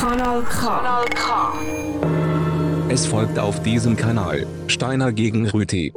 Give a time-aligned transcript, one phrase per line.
[0.00, 0.66] Kanal K.
[0.66, 1.52] Kanal K.
[2.88, 5.92] Es folgt auf diesem Kanal Steiner gegen Rüti.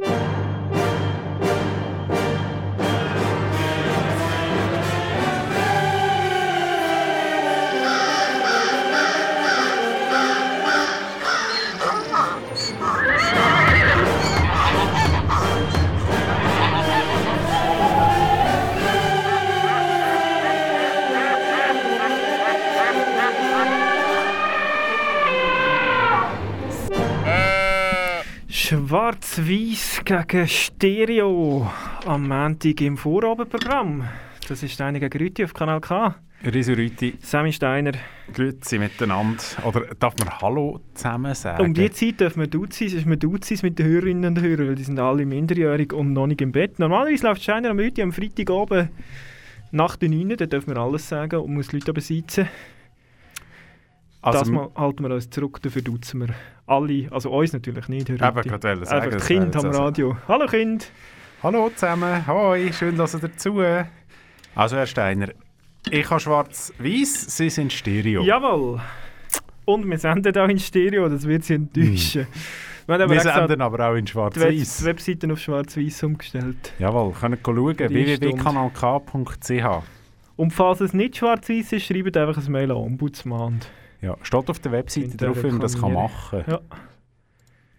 [29.44, 31.70] Schwarz-Weiß gegen Stereo
[32.06, 34.08] am Montag im Vorabendprogramm.
[34.48, 36.14] Das ist Steiner gegen Rüti auf Kanal K.
[36.44, 37.92] Risuriti, Sammy Steiner.
[38.32, 39.42] grüezi miteinander.
[39.64, 41.62] Oder darf man Hallo zusammen sagen?
[41.62, 44.74] Um die Zeit dürfen wir Duzis, ist wir Duzis mit den Hörerinnen und Hörern, weil
[44.76, 46.78] die sind alle minderjährig und noch nicht im Bett.
[46.78, 48.88] Normalerweise läuft Steiner am Rüti am Freitagabend
[49.72, 52.48] nach den 9, da dürfen wir alles sagen und muss Leute besitzen.
[54.26, 56.34] Also, das mal halten wir uns zurück, dafür duzen wir
[56.66, 60.16] alle, also uns natürlich nicht, Eben, gerade sagen, Einfach die wäre am also- Radio.
[60.28, 60.90] Hallo Kind!
[61.42, 63.60] Hallo zusammen, hoi, schön, dass ihr dazu.
[64.54, 65.28] Also, Herr Steiner,
[65.90, 68.22] ich habe schwarz-weiß, Sie sind Stereo.
[68.22, 68.80] Jawohl!
[69.66, 72.26] Und wir senden auch in Stereo, das wird Sie enttäuschen.
[72.86, 74.84] Wir aber Wir extra senden aber auch in die Web schwarz-weiß.
[74.84, 76.72] Webseiten auf schwarz-weiß umgestellt.
[76.78, 79.84] Jawohl, könnt ihr schauen, Die www.kanalk.ch.
[80.36, 83.60] Und falls es nicht schwarz-weiß ist, schreibt einfach ein Mail an Ombudsmann.
[84.00, 86.60] Ja, steht auf der Webseite drauf, wie man das kann machen Ja.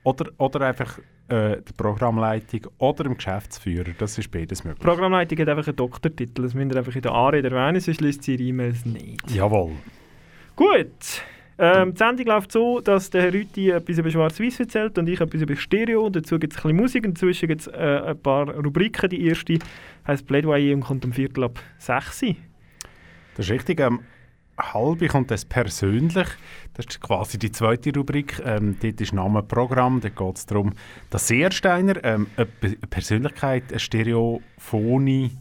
[0.04, 4.86] Oder, oder einfach äh, die Programmleitung oder dem Geschäftsführer, das ist beides Die möglich.
[4.86, 8.24] Programmleitung hat einfach einen Doktortitel, das müsst ihr einfach in der Anrede erwähnen, sonst liest
[8.24, 9.32] sie ihre E-Mails nicht.
[9.32, 9.72] Jawohl.
[10.56, 11.24] Gut.
[11.58, 15.22] Ähm, die Sendung läuft so, dass der Herr Rüti etwas über Schwarz-Weiß erzählt und ich
[15.22, 16.10] etwas über Stereo.
[16.10, 19.10] Dazu gibt es ein bisschen Musik und dazwischen gibt es äh, ein paar Rubriken.
[19.10, 19.58] Die erste
[20.06, 22.36] heisst Plädoyer und kommt um Viertel ab 6 Uhr.
[23.38, 23.80] Das ist richtig.
[23.80, 24.02] Ähm,
[24.60, 26.28] halbe kommt das persönlich.
[26.74, 28.42] Das ist quasi die zweite Rubrik.
[28.46, 30.02] Ähm, dort ist Name Programm.
[30.02, 30.74] Da geht es darum,
[31.10, 35.32] dass Sie, Herr Steiner, ähm, eine Pe- Persönlichkeit, eine Stereophonie,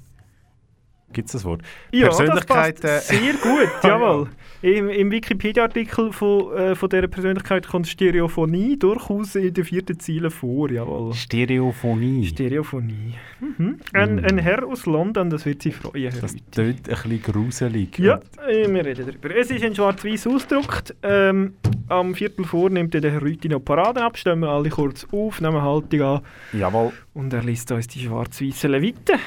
[1.15, 1.63] gibt es das Wort?
[1.93, 4.29] Ja, das Persönlichkeit, passt äh, sehr gut, jawohl.
[4.61, 10.31] Im, im Wikipedia-Artikel von, äh, von dieser Persönlichkeit kommt Stereophonie durchaus in den vierten Zielen
[10.31, 11.15] vor, jawohl.
[11.15, 12.27] Stereophonie.
[12.27, 13.15] Stereophonie.
[13.41, 13.79] Mhm.
[13.93, 16.43] Ein, ein Herr aus London, das wird Sie freuen, das Rüthi.
[16.51, 17.99] klingt ein bisschen gruselig.
[17.99, 19.37] Ja, äh, wir reden darüber.
[19.37, 20.95] Es ist in schwarz-weiß ausgedruckt.
[21.03, 21.55] Ähm,
[21.89, 25.41] am Viertel vor nimmt der Herr Rüthi noch Paraden ab, stellen wir alle kurz auf,
[25.41, 26.21] nehmen Haltung an
[26.53, 26.93] Jawohl.
[27.13, 29.19] und er liest uns die schwarz-weißen Leviten.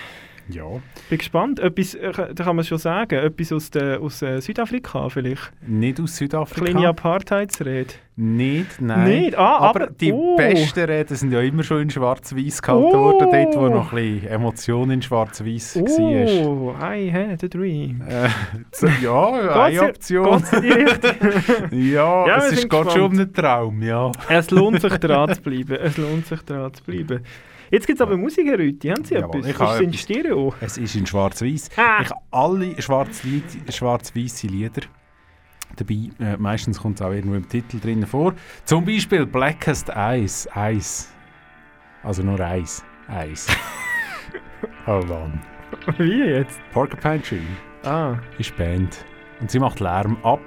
[0.50, 0.66] Ja.
[1.10, 1.60] Bin gespannt.
[1.60, 5.52] Etwas, äh, da kann man schon sagen, etwas aus, der, aus äh, Südafrika vielleicht.
[5.66, 6.66] Nicht aus Südafrika.
[6.72, 7.94] Kleine Apartheidsrede.
[8.20, 9.08] Nicht, nein.
[9.08, 9.38] Nicht?
[9.38, 10.36] Ah, aber, aber- die oh.
[10.36, 13.14] besten Reden sind ja immer schon in schwarz-weiß gehalten Oh.
[13.14, 16.48] worden, dort wo noch ein bisschen Emotion in schwarz-weiß war.
[16.48, 18.02] Oh, I had a dream.
[18.08, 18.30] Äh,
[19.04, 19.30] ja,
[19.64, 20.44] eine Option.
[21.72, 24.12] ja, Ja, es ist gerade schon um einen Traum, ja.
[24.30, 25.78] es lohnt sich dran zu bleiben.
[25.80, 27.24] Es lohnt sich dran zu bleiben.
[27.72, 28.90] Jetzt gibt es aber Musik, Herr Rüthi.
[28.90, 29.48] Haben Sie Jawohl, etwas?
[29.48, 29.94] ich Ist es in.
[29.94, 30.54] Stereo?
[30.62, 31.70] Es ist in schwarz-weiß.
[31.78, 32.00] Ah.
[32.02, 34.82] Ich habe alle schwarz-weiße Lieder
[35.76, 36.10] dabei.
[36.20, 38.34] Äh, meistens kommt es auch irgendwo im Titel drin vor.
[38.66, 40.48] Zum Beispiel Blackest Eyes.
[40.54, 41.14] Eis.
[42.04, 42.84] Also nur Eis.
[43.08, 43.48] Eis.
[44.86, 45.40] Hold on.
[45.98, 46.60] Wie jetzt?
[46.72, 47.40] Porcupine Tree
[47.84, 48.16] Ah.
[48.38, 49.06] ist Band.
[49.40, 50.40] Und sie macht Lärm ab.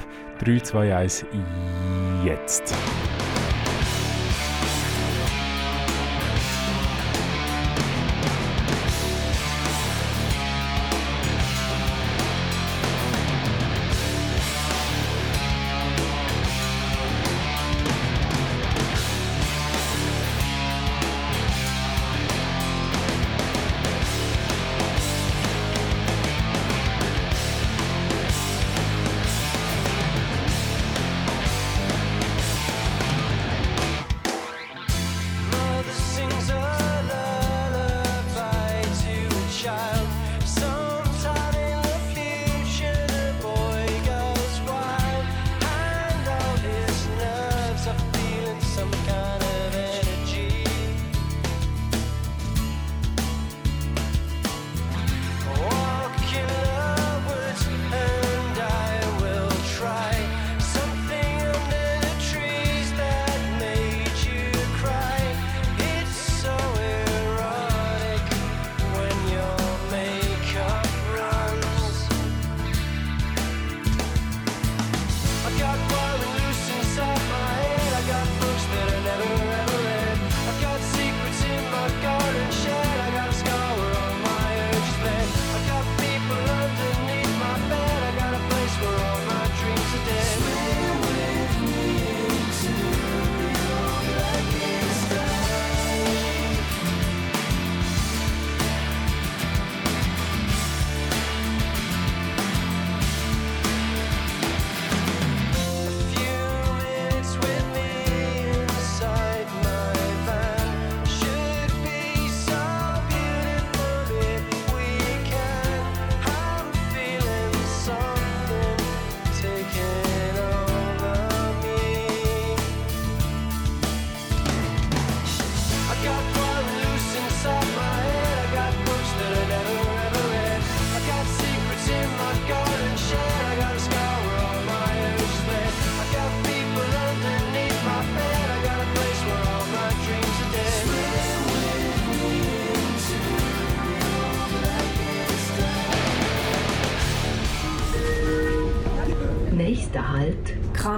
[0.42, 1.26] 3, 2, 1,
[2.24, 2.74] jetzt.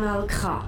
[0.03, 0.65] Kanal K.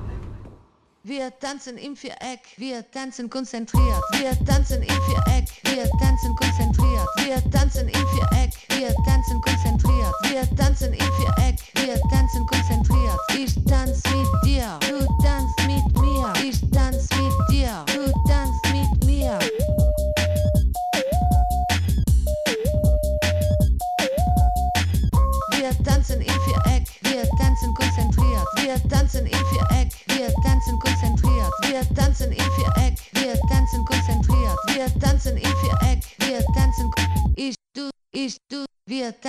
[1.02, 4.00] Wir tanzen im Viereck, wir tanzen konzentriert.
[4.12, 7.08] Wir tanzen im Viereck, wir tanzen konzentriert.
[7.16, 10.14] Wir tanzen im Viereck, wir tanzen konzentriert.
[10.30, 11.58] Wir tanzen im Viereck,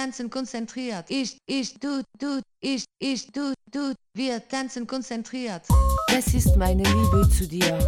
[0.05, 1.05] tanzen konzentriert.
[1.09, 5.63] Ich, ich, du, du, ich, ich, du, du, wir tanzen konzentriert.
[6.09, 7.79] Das ist meine Liebe zu dir.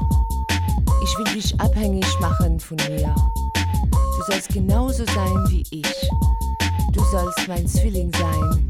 [1.04, 3.14] Ich will dich abhängig machen von mir.
[3.94, 6.10] Du sollst genauso sein wie ich.
[6.92, 8.70] Du sollst mein Zwilling sein.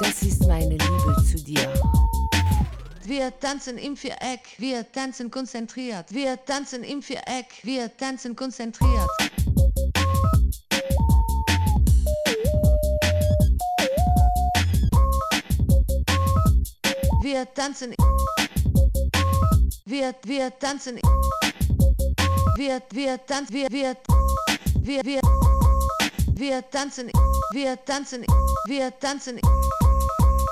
[0.00, 1.72] Das ist meine Liebe zu dir.
[3.04, 6.12] Wir tanzen im Viereck, wir tanzen konzentriert.
[6.12, 9.08] Wir tanzen im Viereck, wir tanzen konzentriert.
[17.30, 17.94] Wir tanzen.
[19.84, 20.98] Wir, wir tanzen.
[22.56, 23.54] Wir, wir tanzen.
[23.54, 23.96] Wir, wir,
[24.80, 25.20] wir, wir,
[26.32, 27.10] wir tanzen.
[27.52, 28.24] Wir tanzen.
[28.66, 29.38] Wir tanzen.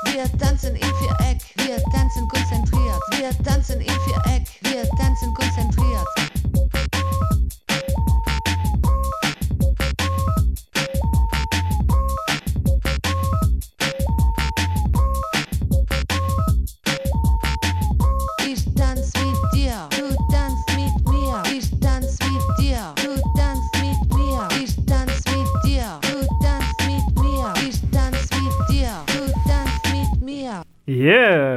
[0.05, 3.00] Wir tanzen im Viereck, wir tanzen konzentriert.
[3.12, 6.25] Wir tanzen im Viereck, wir tanzen konzentriert.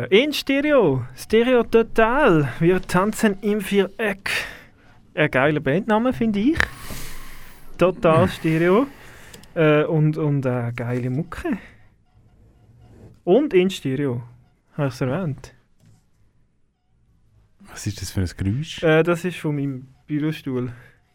[0.09, 1.05] In Stereo.
[1.15, 2.51] Stereo total.
[2.59, 4.31] Wir tanzen im Viereck.
[5.13, 6.57] Ein geiler Bandname, finde ich.
[7.77, 8.87] Total Stereo.
[9.55, 11.57] Äh, und, und eine geile Mucke.
[13.23, 14.23] Und in Stereo.
[14.73, 15.53] Habe ich es erwähnt?
[17.69, 18.83] Was ist das für ein Geräusch?
[18.83, 20.71] Äh, das ist von meinem Bürostuhl.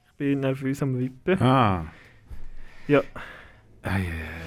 [0.06, 1.40] Ich bin nervös am Wippen.
[1.42, 1.86] Ah.
[2.86, 3.02] Ja.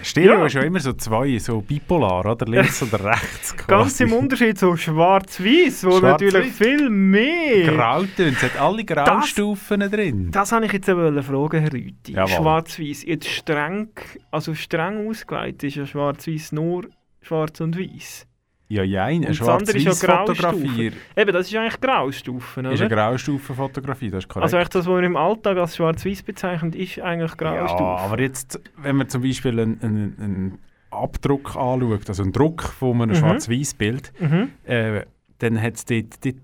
[0.04, 0.46] Stereo Ja.
[0.46, 2.46] ist ja immer so zwei, so bipolar, oder?
[2.46, 3.56] Links oder rechts.
[3.68, 3.68] Ganz
[3.98, 4.04] quasi.
[4.04, 6.02] im Unterschied zu Schwarz-Weiß, wo Schwarz-Weiß.
[6.34, 7.74] natürlich viel mehr.
[7.74, 10.32] Grautöne, es hat alle Graustufen drin.
[10.32, 12.14] Das wollte ich jetzt eben fragen, Herr Rüthi.
[12.14, 13.04] Schwarz-Weiß.
[13.06, 13.90] Jetzt streng,
[14.32, 16.86] also streng ausgelegt ist ja Schwarz-Weiß nur
[17.22, 18.26] schwarz und weiß.
[18.70, 22.96] Ja, jein, eine ja Schwarz-Weiß-Fotografie Eben, das ist eigentlich Graustufen, ist eine oder?
[22.96, 24.44] Graustufenfotografie, das ist korrekt.
[24.44, 27.86] Also eigentlich das, was man im Alltag als Schwarz-Weiß bezeichnet, ist eigentlich Graustufen.
[27.86, 30.60] Ja, aber jetzt, wenn man zum Beispiel einen, einen, einen
[30.92, 33.16] Abdruck anschaut, also einen Druck von einem Mhm.
[33.16, 34.50] Schwarz-Weiß-Bild, Mhm.
[34.66, 35.02] äh,
[35.40, 36.36] dann hat es dort, dort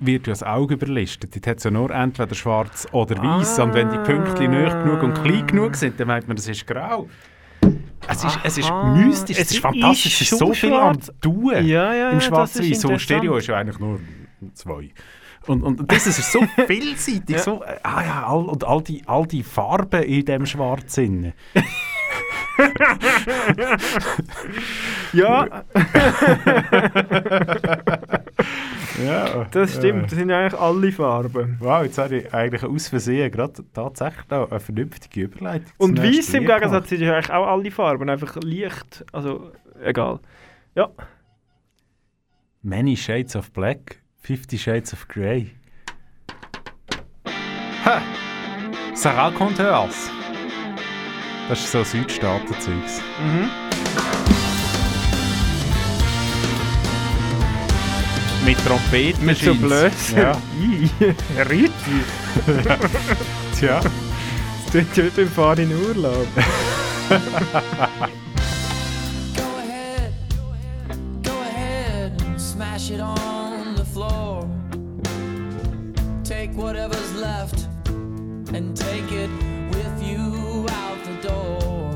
[0.00, 1.34] wird ja das Auge überlistet.
[1.34, 3.58] Dort hat es ja nur entweder schwarz oder weiß.
[3.58, 4.70] Und wenn die Pünktchen Ah.
[4.70, 7.08] nahe genug und klein genug sind, dann meint man, das ist grau.
[8.10, 8.94] Es ist, es ist Aha.
[8.94, 10.98] mystisch, es Es ist fantastisch, es ist so viel am.
[11.20, 12.80] Tun Ja, ja, im Schwarz-Weiß.
[12.80, 14.00] So Stereo ist ja eigentlich nur
[14.54, 14.90] zwei.
[15.46, 17.36] Und, und das ist so vielseitig.
[17.36, 17.38] Ja.
[17.38, 20.94] so, äh, ah ja, all, und all die, all die Farben in dem Schwarz.
[20.94, 21.32] drin.
[25.12, 25.64] Ja,
[29.04, 30.04] Ja, das stimmt.
[30.10, 31.56] Das sind ja eigentlich alle Farben.
[31.60, 35.72] Wow, jetzt habe ich eigentlich aus Versehen gerade tatsächlich noch eine vernünftige Überleitung.
[35.78, 36.46] Und weiß im.
[36.46, 39.04] Gegensatz sind ja eigentlich auch alle Farben, einfach Licht.
[39.12, 39.52] Also,
[39.82, 40.20] egal.
[40.74, 40.90] Ja.
[42.62, 45.52] Many Shades of Black, Fifty Shades of Grey.
[47.84, 48.02] Ha!
[48.94, 50.10] Sarah Conteurs.
[51.48, 53.00] Das ist so Südstaaten-Zeugs.
[53.22, 53.67] Mhm.
[58.44, 59.24] Mit Trompeten.
[59.26, 59.54] Mit so.
[59.54, 60.18] Blößen.
[60.18, 60.32] Ja,
[61.50, 62.04] Rüti.
[63.58, 63.80] tja.
[63.80, 66.26] Das tut ja beim Fahren in Urlaub.
[69.34, 70.12] Go ahead,
[71.22, 74.46] go ahead, and smash it on the floor.
[76.22, 77.66] Take whatever's left
[78.52, 79.30] and take it
[79.72, 81.90] with you out the door.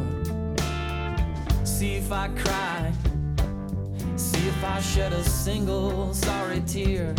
[1.64, 2.90] See if I cry,
[4.56, 7.14] if I shed a single sorry tear.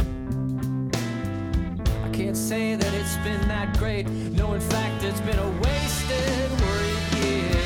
[2.05, 4.07] I can't say that it's been that great.
[4.09, 7.62] No, in fact, it's been a wasted, worried year.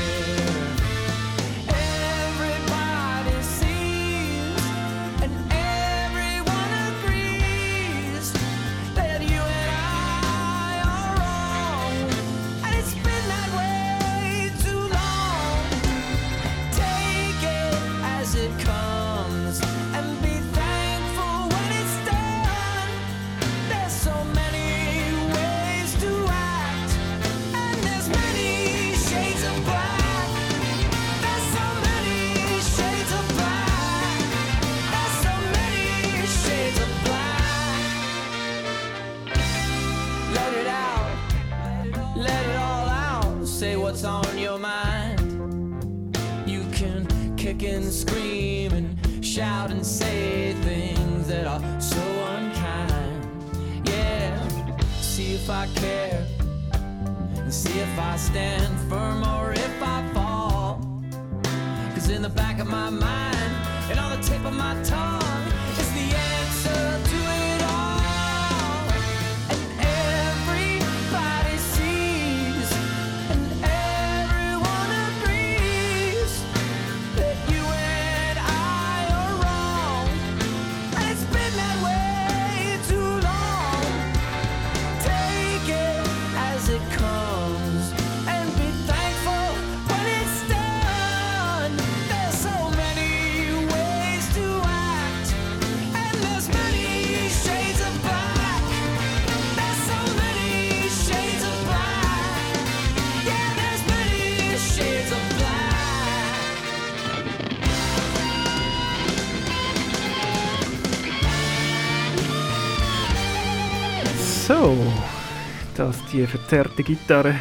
[116.18, 117.36] Die verzerrte Gitarre.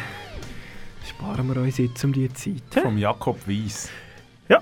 [1.07, 2.61] Sparen wir uns jetzt um die Zeit.
[2.83, 3.89] Vom Jakob Weiss.
[4.47, 4.59] Ja.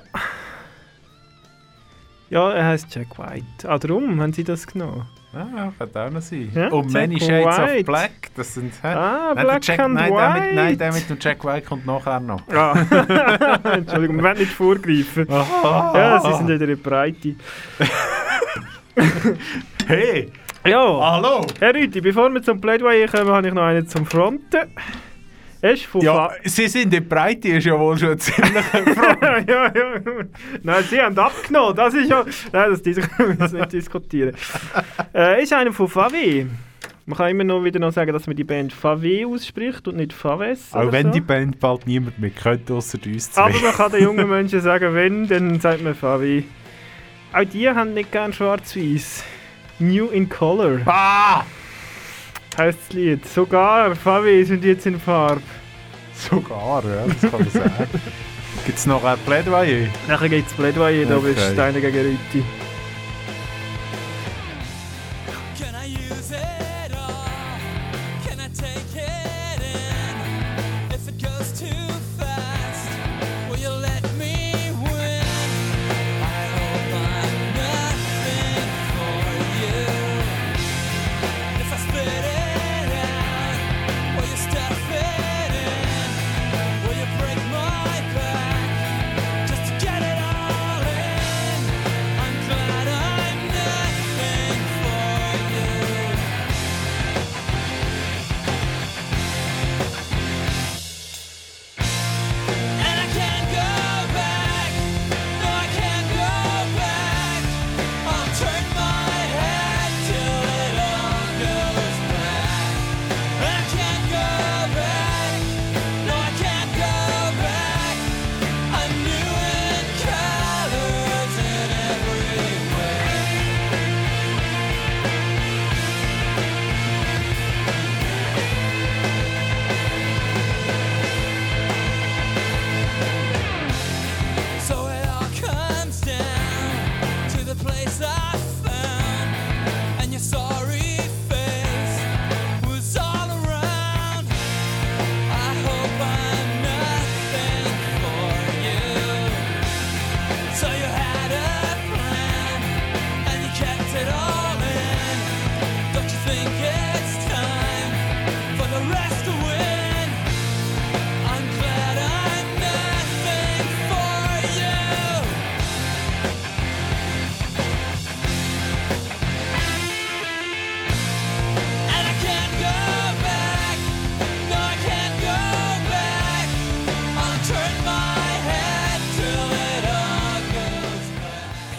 [2.29, 3.67] Ja, er heißt Jack White.
[3.69, 5.05] Ah, darum haben sie das genommen.
[5.33, 6.49] Ah, könnte auch noch sein.
[6.55, 7.79] Ja, Und Many Jack Shades White.
[7.81, 8.11] of Black.
[8.37, 8.73] Das sind...
[8.81, 8.87] hä?
[8.87, 10.39] Ah, Nein, Black Jack, and nein, White.
[10.45, 12.41] mit, nein, der mit dem Jack White kommt nachher noch.
[12.47, 12.73] Ah.
[13.73, 15.29] Entschuldigung, wir wollen nicht vorgreifen.
[15.29, 15.91] Ah.
[15.93, 17.35] Ja, sie sind wieder in der Breite.
[19.87, 20.31] Hey,
[20.65, 21.45] Ja, hallo!
[21.59, 24.67] Herr Rüti, bevor wir zum Plädoyer kommen, habe ich noch einen zum Fronten.
[25.61, 29.47] Er ist von Ja, sie sind in Breite, ist ja wohl schon ziemlich Front.
[29.47, 30.01] ja, ja.
[30.63, 31.75] Nein, sie haben abgenommen.
[31.75, 32.25] Das ist ja.
[32.51, 34.35] Nein, das müssen wir nicht diskutieren.
[35.13, 36.47] Äh, ist einer von Fave.
[37.05, 40.13] Man kann immer noch wieder noch sagen, dass man die Band Fave ausspricht und nicht
[40.13, 40.73] Faves.
[40.73, 41.11] Auch wenn so.
[41.11, 43.43] die Band bald niemand mehr könnte, außer uns zwei.
[43.43, 46.41] Aber man kann den jungen Menschen sagen, wenn, dann sagt man Fave.
[47.33, 49.34] Auch die haben nicht gern schwarz-weiß.
[49.79, 51.43] New in Color ah!
[52.57, 53.27] heisst das Lied.
[53.27, 55.41] Sogar Fave sind jetzt in Farbe.
[56.13, 57.89] Sogar, ja, das kann man sagen.
[58.65, 59.87] Gibt es noch ein Plädoyer?
[60.07, 61.53] Nachher gibt es Plädoyer, da bist Okay.
[61.53, 62.43] Steiner gegen Rüti.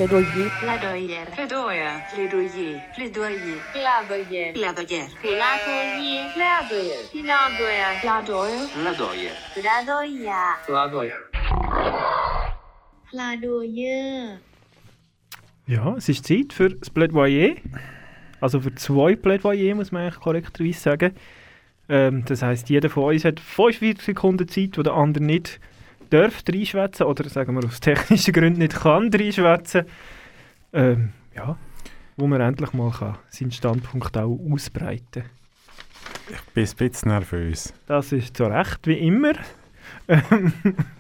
[0.07, 0.51] Plädoyer.
[0.61, 1.27] Plädoyer.
[1.35, 2.01] Plädoyer.
[2.15, 2.81] Plädoyer.
[2.95, 3.59] Plädoyer.
[3.73, 4.53] Plädoyer.
[4.53, 5.09] Plädoyer.
[5.23, 6.29] Plädoyer.
[6.31, 7.01] Plädoyer.
[8.73, 9.33] Plädoyer.
[9.55, 10.55] Plädoyer.
[10.65, 11.19] Plädoyer.
[13.11, 14.39] Plädoyer.
[15.67, 17.57] Ja, es ist Zeit für das Plädoyer.
[18.41, 21.17] Also für zwei Plädoyer, muss man eigentlich korrekterweise sagen.
[21.89, 25.59] Ähm, das heisst, jeder von uns hat 45 Sekunden Zeit, wo der andere nicht
[26.11, 29.85] darf reinschwätzen oder sagen wir aus technischen Gründen nicht kann reinschwätzen.
[30.73, 31.57] Ähm, ja,
[32.17, 35.25] wo man endlich mal kann, seinen Standpunkt auch ausbreiten
[36.31, 37.73] Ich bin ein bisschen nervös.
[37.87, 39.33] Das ist zu Recht, wie immer.
[40.09, 40.53] Ähm,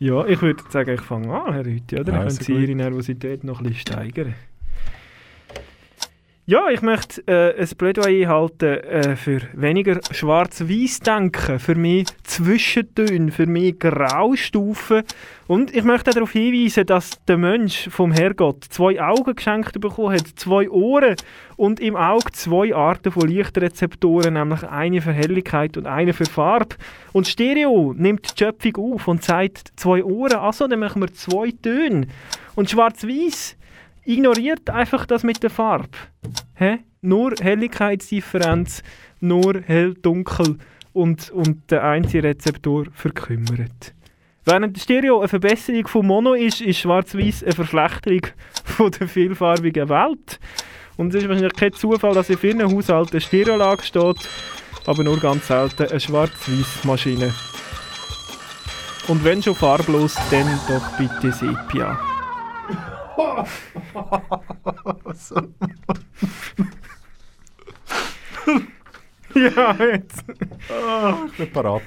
[0.00, 2.12] Ja, ich würde sagen, ich fange an, Herr Rüthi, oder?
[2.12, 2.62] Ja, ist können Sie gut.
[2.62, 4.34] Ihre Nervosität noch ein bisschen steigern.
[6.50, 13.30] Ja, ich möchte äh, ein Plädoyer halten äh, für weniger schwarz-weiß denken, für mehr Zwischentöne,
[13.30, 15.02] für mehr Graustufen.
[15.46, 20.26] Und ich möchte darauf hinweisen, dass der Mensch vom Herrgott zwei Augen geschenkt bekommen hat,
[20.36, 21.16] zwei Ohren
[21.56, 26.76] und im Auge zwei Arten von Lichtrezeptoren, nämlich eine für Helligkeit und eine für Farbe.
[27.12, 31.50] Und Stereo nimmt die Schöpfung auf und sagt zwei Ohren, also dann machen wir zwei
[31.50, 32.06] Töne.
[32.54, 33.57] Und schwarz-weiß
[34.08, 35.90] ignoriert einfach das mit der Farbe.
[36.54, 36.78] Hä?
[37.02, 38.82] Nur Helligkeitsdifferenz,
[39.20, 40.58] nur hell-dunkel
[40.92, 43.94] und, und der einzige Rezeptor verkümmert.
[44.44, 48.22] Während Stereo eine Verbesserung von Mono ist, ist Schwarz-Weiß eine Verschlechterung
[48.64, 50.40] von der vielfarbigen Welt.
[50.96, 54.28] Und es ist wahrscheinlich kein Zufall, dass in vielen Haushalten eine Stereoanlage steht,
[54.86, 57.32] aber nur ganz selten eine Schwarz-Weiß-Maschine.
[59.06, 62.17] Und wenn schon farblos, dann doch bitte Sepia.
[69.34, 70.24] ja, jetzt.
[71.26, 71.82] Ich bin parat.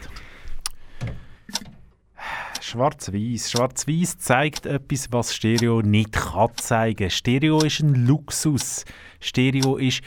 [2.60, 3.52] Schwarz-Weiß.
[3.52, 7.10] Schwarz-Weiß zeigt etwas, was Stereo nicht kann zeigen.
[7.10, 8.84] Stereo ist ein Luxus.
[9.22, 10.02] Stereo ist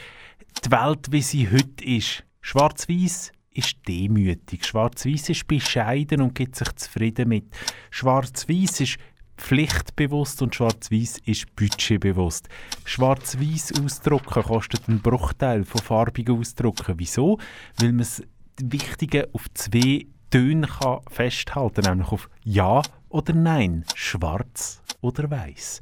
[0.63, 2.23] die Welt, wie sie heute ist.
[2.41, 4.63] Schwarz-Weiß ist demütig.
[4.65, 7.45] Schwarz-Weiß ist bescheiden und gibt sich zufrieden mit.
[7.89, 8.99] Schwarz-Weiß ist
[9.37, 12.47] pflichtbewusst und Schwarz-Weiß ist budgetbewusst.
[12.85, 16.95] Schwarz-Weiß ausdrucken kostet einen Bruchteil von farbigen Ausdrucken.
[16.97, 17.37] Wieso?
[17.79, 18.23] Weil man das
[18.61, 25.79] Wichtige auf zwei Töne kann festhalten nämlich auf Ja oder Nein, Schwarz oder Weiß.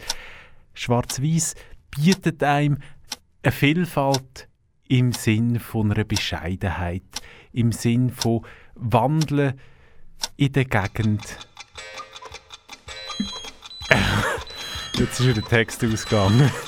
[0.74, 1.56] Schwarz-Weiß
[1.92, 2.78] bietet einem
[3.44, 4.48] eine Vielfalt
[4.88, 7.04] im Sinn von einer Bescheidenheit,
[7.52, 9.60] im Sinn von Wandeln
[10.38, 11.38] in der Gegend.
[15.00, 16.50] Jetzt ist der Text ausgegangen.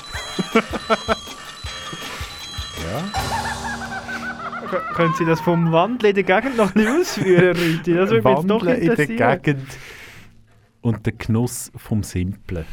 [4.70, 7.94] K- Können Sie das vom Wandel in der Gegend noch nicht ausführen, Rüti?
[7.94, 9.42] Das würde mich doch Wandeln in der interessieren.
[9.42, 9.68] Gegend
[10.80, 12.64] und der Genuss vom Simplen.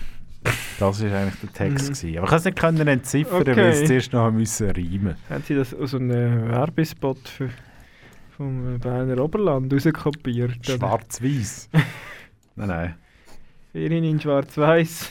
[0.79, 1.93] Das war eigentlich der Text.
[1.93, 2.17] gewesen.
[2.17, 3.55] Aber ich konnte es nicht können entziffern, Okay.
[3.55, 7.49] weil es zuerst noch müssen reimen Haben Sie das aus einem Werbespot für,
[8.35, 10.65] vom Berner Oberland rauskopiert?
[10.65, 11.69] Schwarz-Weiß.
[12.55, 12.95] nein, nein.
[13.73, 15.09] Ferien in Schwarz-Weiß.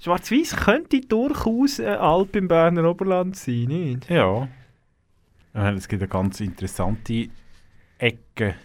[0.00, 4.10] Schwarz-Weiß könnte durchaus eine Alp im Berner Oberland sein, nicht?
[4.10, 4.46] Ja.
[5.54, 7.28] Es gibt eine ganz interessante
[7.96, 8.56] Ecke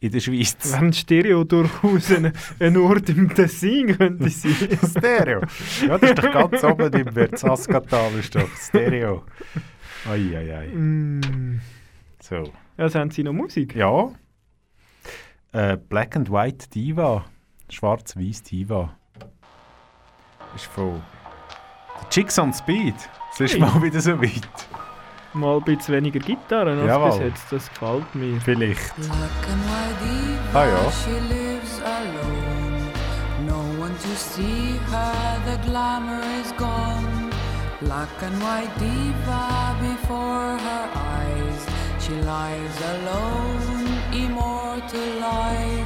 [0.00, 0.56] in der Schweiz.
[0.64, 4.78] Während Stereo durchaus ein, ein Ort im Tessin könnte sein.
[4.90, 5.42] Stereo.
[5.86, 9.22] Ja, das ist doch ganz oben im Verzaskatal, ist doch Stereo.
[10.10, 10.66] Ai, ai, ai.
[10.74, 11.60] mm.
[12.20, 12.52] So.
[12.78, 13.76] Ja, haben Sie noch Musik?
[13.76, 14.10] Ja.
[15.52, 17.26] Äh, Black and White Diva.
[17.70, 18.90] Schwarz-Weiß Diva.
[20.54, 21.02] Ist von
[22.00, 22.94] The Chicks on Speed.
[23.32, 23.60] Es ist Hey.
[23.60, 24.48] mal wieder so weit.
[25.34, 27.10] Mal ein bisschen weniger Gitarre als Jawohl.
[27.10, 28.40] bis jetzt, das gefällt mir.
[28.40, 28.94] Vielleicht.
[28.96, 29.10] Black
[29.50, 30.90] and white diva, Ah, ja.
[30.90, 32.90] she lives alone.
[33.46, 35.12] No one to see her,
[35.44, 37.30] the glamour is gone.
[37.82, 41.66] Black and white diva before her eyes.
[42.00, 45.85] She lies alone, immortalized.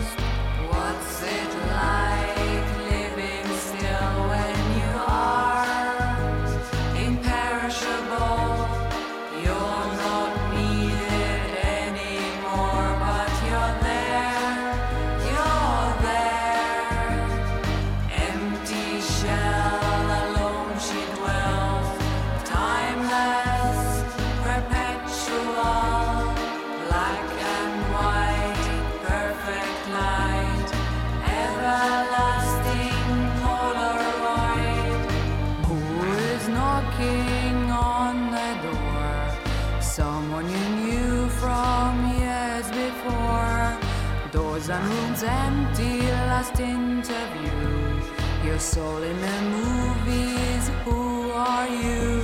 [44.73, 48.01] And rooms empty, last interview.
[48.45, 52.23] Your soul in the movies, who are you?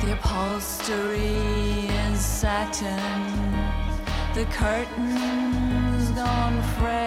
[0.00, 3.12] The upholstery is satin,
[4.34, 7.05] the curtains gone frail.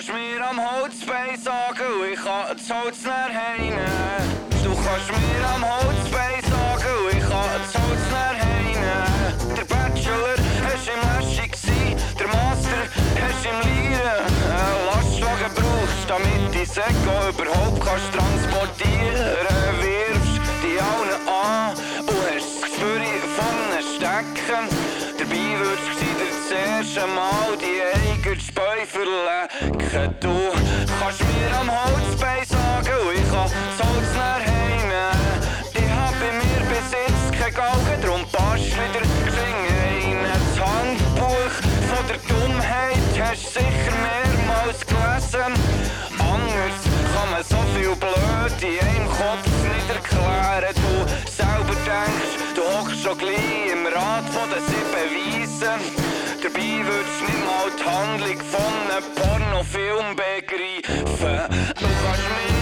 [0.00, 3.76] kannst mir am Holzbein sagen, ich kann das Holz nicht heinen.
[4.64, 9.56] Du kannst mir am Holzbein sagen, ich kann das Holz nicht heinen.
[9.56, 11.52] Der Bachelor hast im Läschig
[12.18, 12.82] der Master
[13.20, 14.24] hast im Lieren.
[14.48, 19.36] Ein Lastwagen brauchst, damit die Säcke überhaupt kannst transportieren.
[19.82, 23.02] Wirfst die allen an und hast das Gespür
[23.36, 23.56] von
[23.96, 24.99] Stecken.
[25.30, 30.16] Dabei würdest du das erste Mal die eigene Speu verlecken.
[30.18, 30.34] Du
[30.98, 35.14] kannst mir am Holzbein sagen, und ich kann das Holz nach Heine.
[35.72, 40.18] Ich hab bei mir bis jetzt kein Galgen, drum passt wieder geschwingen.
[40.26, 41.54] Das Handbuch
[41.86, 45.54] von der Dummheit hast du sicher mehrmals gelesen.
[46.18, 46.78] Anders
[47.14, 50.79] kann man so viel blöd in einem Kopf nicht erklären.
[51.26, 55.80] Selber denkst, du hockst schon gleich im Rat von den sieben Weisen.
[56.42, 61.38] Dabei würdest nicht mal die Handlung von einem Pornofilm begreifen.
[61.78, 62.59] Du kannst mir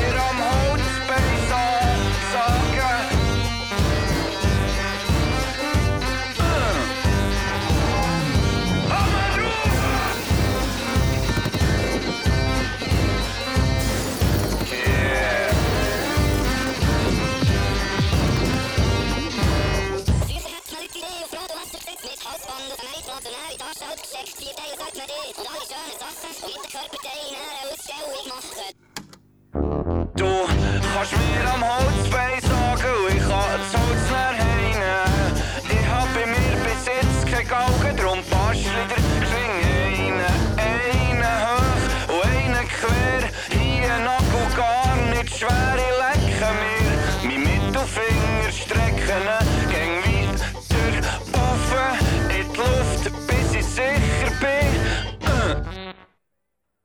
[29.53, 30.47] Du
[30.95, 35.05] kannst mir am Holzbein sagen, ich kann das Holz nach Heine.
[35.71, 40.21] Ich hab bei mir bis jetzt kein Galgen, drum passt wieder geschwing einen.
[40.59, 45.95] Einen hoch und einen quer, hier Nagel gar nicht schwer, ich
[46.29, 46.93] lecke mir.
[47.23, 49.27] Mein Mittelfinger strecken,
[49.71, 51.73] gäng weiter auf
[52.29, 54.73] in die Luft, bis ich sicher bin.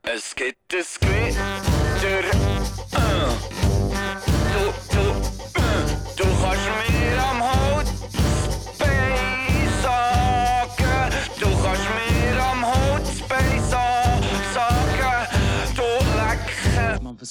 [0.03, 1.52] Es gibt ein Gewitter.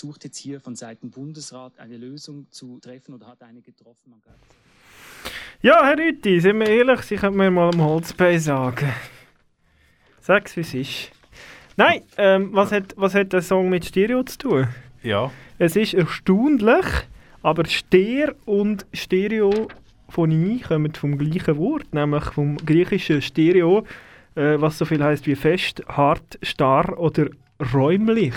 [0.02, 4.20] Versucht jetzt hier von Seiten Bundesrat eine Lösung zu treffen oder hat eine getroffen.
[5.62, 8.92] Ja, Herr Rütti, sind wir ehrlich, Sie können mir mal am Holzbein sagen.
[10.20, 11.12] Sag's, wie es ist.
[11.76, 14.68] Nein, ähm, was, hat, was hat der Song mit Stereo zu tun?
[15.04, 15.30] Ja.
[15.58, 16.86] Es ist erstaunlich,
[17.42, 23.86] aber Ster und Stereophonie kommen vom gleichen Wort, nämlich vom griechischen Stereo,
[24.34, 27.28] äh, was so viel heißt wie fest, hart, starr oder
[27.72, 28.34] räumlich.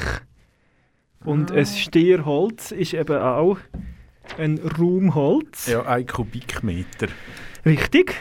[1.25, 3.57] Und ein Sterholz ist eben auch
[4.37, 5.67] ein Raumholz.
[5.67, 7.07] Ja, ein Kubikmeter.
[7.65, 8.15] Richtig.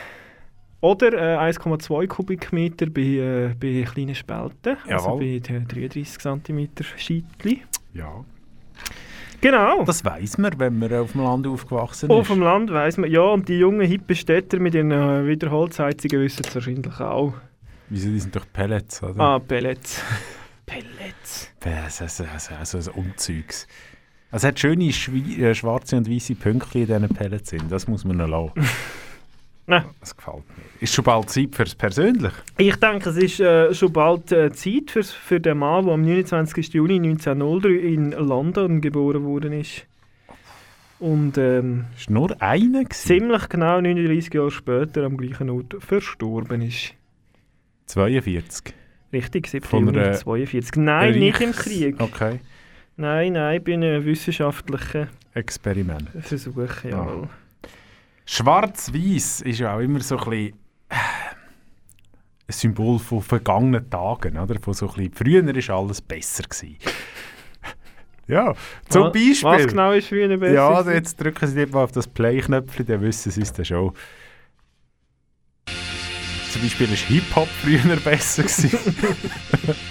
[0.81, 5.21] Oder äh, 1,2 Kubikmeter bei, äh, bei kleinen Spalten, also Jawohl.
[5.21, 7.62] bei den 33 cm Scheitli.
[7.95, 8.25] Ja.
[9.40, 9.85] Genau.
[9.85, 12.35] Das weiß man, wenn man auf dem Land aufgewachsen Auf ist.
[12.35, 16.45] dem Land weiss man, ja, und die jungen hippen Städter mit ihren äh, Wiederholzheizungen wissen
[16.47, 17.35] es wahrscheinlich auch.
[17.90, 19.21] Wieso, die sind doch Pellets, oder?
[19.21, 20.03] Ah, Pellets.
[20.66, 21.50] Pellets.
[21.61, 23.66] Das ist also, ein Umzeugs.
[24.31, 27.62] Es hat schöne äh, schwarze und weiße Pünktchen in diesen Pellets drin.
[27.68, 28.68] Das muss man noch lassen.
[29.66, 29.85] Nein.
[30.00, 30.64] Das gefällt mir.
[30.81, 32.33] Ist schon bald Zeit fürs Persönlich?
[32.59, 36.03] Ich denke, es ist äh, schon bald äh, Zeit für, für den Mann, der am
[36.03, 36.74] 29.
[36.74, 39.87] Juni 1903 in London geboren worden ist.
[40.98, 42.92] Und ähm, Ist nur einer gewesen?
[42.92, 46.94] ziemlich genau 39 Jahre später am gleichen Ort verstorben ist.
[47.87, 48.74] 42.
[49.14, 49.64] Richtig, 7.
[49.66, 50.77] Von Juni einer 42.
[50.77, 52.00] Nein, nicht im Reichs- Krieg.
[52.00, 52.40] Okay.
[52.96, 56.09] Nein, nein, bei einem wissenschaftlichen Experiment.
[56.20, 56.98] Versuch, ja.
[57.00, 57.29] Ah.
[58.27, 60.53] Schwarz-Weiß ist ja auch immer so ein bisschen
[60.88, 64.37] äh, ein Symbol von vergangenen Tagen.
[64.38, 64.59] Oder?
[64.61, 66.42] Von so ein bisschen, früher war alles besser.
[66.44, 66.77] Gewesen.
[68.27, 68.55] ja,
[68.88, 69.42] zum Wa- Beispiel.
[69.42, 70.55] Was genau ist eine besser?
[70.55, 70.94] Ja, gewesen?
[70.94, 73.92] jetzt drücken Sie mal auf das Play-Knöpfchen, dann wissen Sie es dann schon.
[76.64, 78.42] Zum Beispiel war Hip-Hop früher besser.
[78.42, 78.79] gewesen.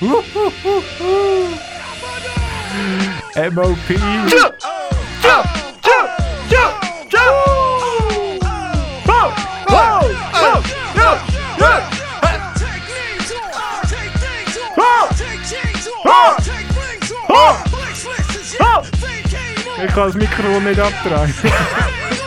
[3.54, 3.90] MOP.
[19.86, 21.36] Ich kann das Mikrofon nicht abdrehen.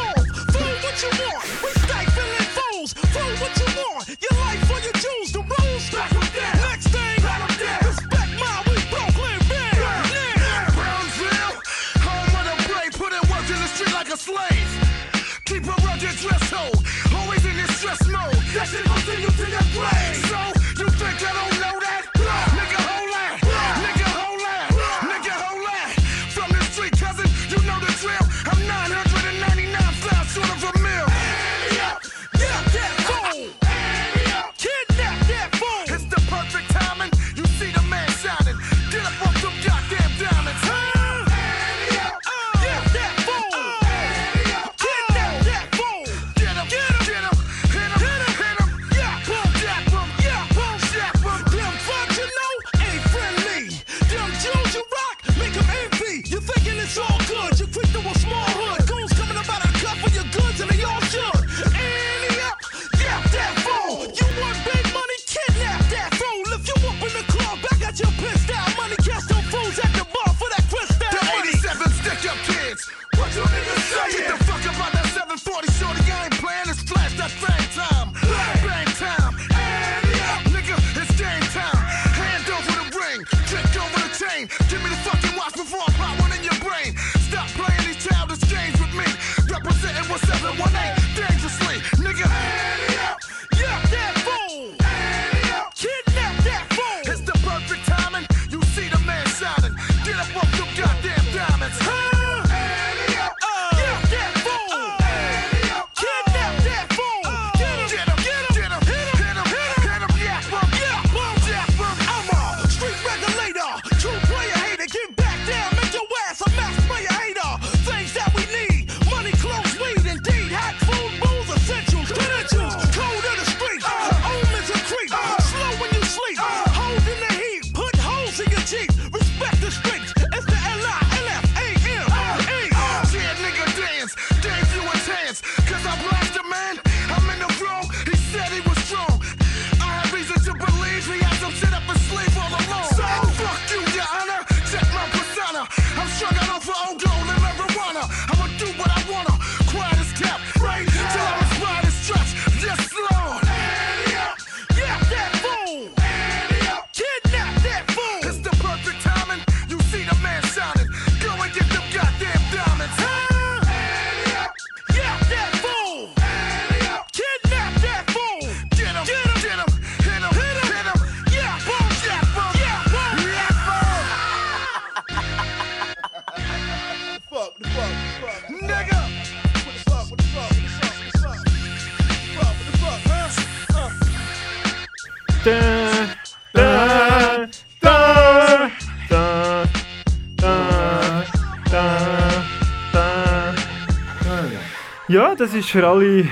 [195.17, 196.29] Ja, das ist für alle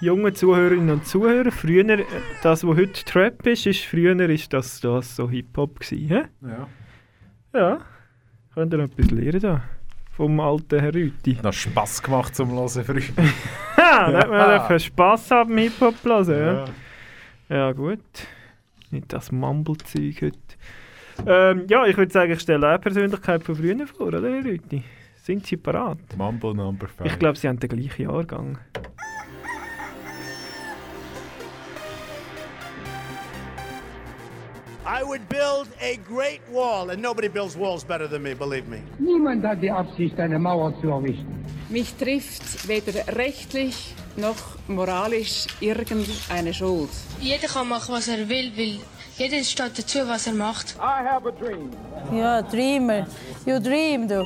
[0.00, 1.52] jungen Zuhörerinnen und Zuhörer.
[1.52, 2.04] Früher, äh,
[2.42, 6.08] das, was heute Trap ist, ist früher ist das, das so Hip-Hop gewesen.
[6.08, 6.22] hä?
[6.42, 6.68] Ja.
[7.54, 7.78] Ja,
[8.52, 9.62] könnt ihr noch etwas lernen da?
[10.16, 11.38] Vom alten Herr Rüti.
[11.44, 13.02] Noch Spass gemacht zum Hören früher.
[13.76, 16.66] Ha, da hat man dürfen Spass haben Hip-Hop hören,
[17.48, 17.56] ja.
[17.56, 18.00] Ja, gut.
[18.90, 20.38] Nicht das Mumble-Zeug heute.
[21.24, 24.44] Ähm, ja, ich würde sagen, ich stelle auch eine Persönlichkeit von früher vor, oder, Herr
[24.44, 24.82] Rüti?
[25.28, 25.98] Sind Sie parat?
[26.16, 27.04] Mumble Number 5.
[27.12, 28.56] Ich glaube, Sie haben den gleichen Jahrgang.
[34.86, 38.78] I would build a great wall, and nobody builds walls better than me, believe me.
[38.98, 41.44] Niemand hat die Absicht, eine Mauer zu errichten.
[41.68, 46.88] Mich trifft weder rechtlich noch moralisch irgendeine Schuld.
[47.20, 48.78] Jeder kann machen, was er will, weil
[49.18, 50.76] jeder steht dazu, was er macht.
[50.78, 51.68] I have a dream.
[52.18, 53.06] Ja, Dreamer.
[53.44, 54.24] You dream, du.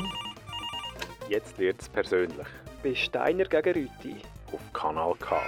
[1.33, 2.47] Jetzt wird es persönlich.
[2.85, 4.17] Bei Steiner gegen Rüti.
[4.53, 5.41] Auf Kanal K.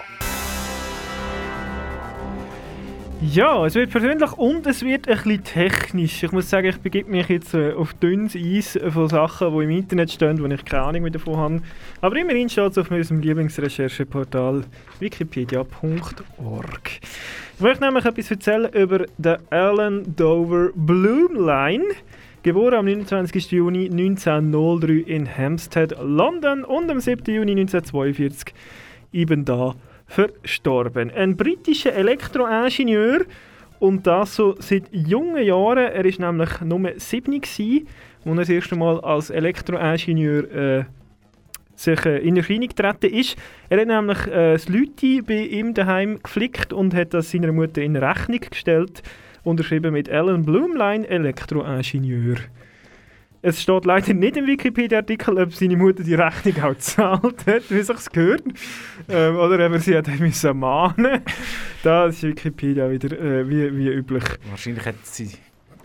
[3.21, 6.23] Ja, es wird persönlich und es wird ein bisschen technisch.
[6.23, 9.71] Ich muss sagen, ich begebe mich jetzt äh, auf dünnes Eis von Sachen, die im
[9.71, 11.63] Internet stehen, wo ich keine Ahnung mehr davon habe.
[12.01, 14.65] Aber immerhin steht es auf unserem Lieblingsrechercheportal
[15.01, 16.91] wikipedia.org.
[17.57, 21.85] Ich möchte nämlich etwas erzählen über den Alan Dover Bloomline.
[22.45, 23.53] Geboren am 29.
[23.53, 27.35] Juni 1903 in Hampstead, London und am 7.
[27.35, 28.53] Juni 1942
[29.15, 31.11] eben da verstorben.
[31.11, 33.23] Ein britischer Elektroingenieur
[33.79, 35.91] und das so seit jungen Jahren.
[35.91, 37.87] Er ist nämlich nur 7 gsi,
[38.27, 40.85] als er das erste Mal als Elektroingenieur äh,
[41.77, 43.37] sich äh, in Erscheinung getreten ist.
[43.71, 47.81] Er hat nämlich äh, das Leute bei ihm daheim geflickt und hat das seiner Mutter
[47.81, 49.03] in Rechnung gestellt,
[49.45, 52.37] unterschrieben mit Alan Blumlein, Elektroingenieur.
[53.47, 57.83] Es steht leider nicht im Wikipedia-Artikel, ob seine Mutter die Rechnung auch gezahlt hat, wie
[57.83, 58.43] sich gehört.
[59.07, 61.21] Ähm, oder ob er sie hat müssen mahnen
[61.83, 64.25] Da ist Wikipedia wieder äh, wie, wie üblich.
[64.49, 65.31] Wahrscheinlich hat sie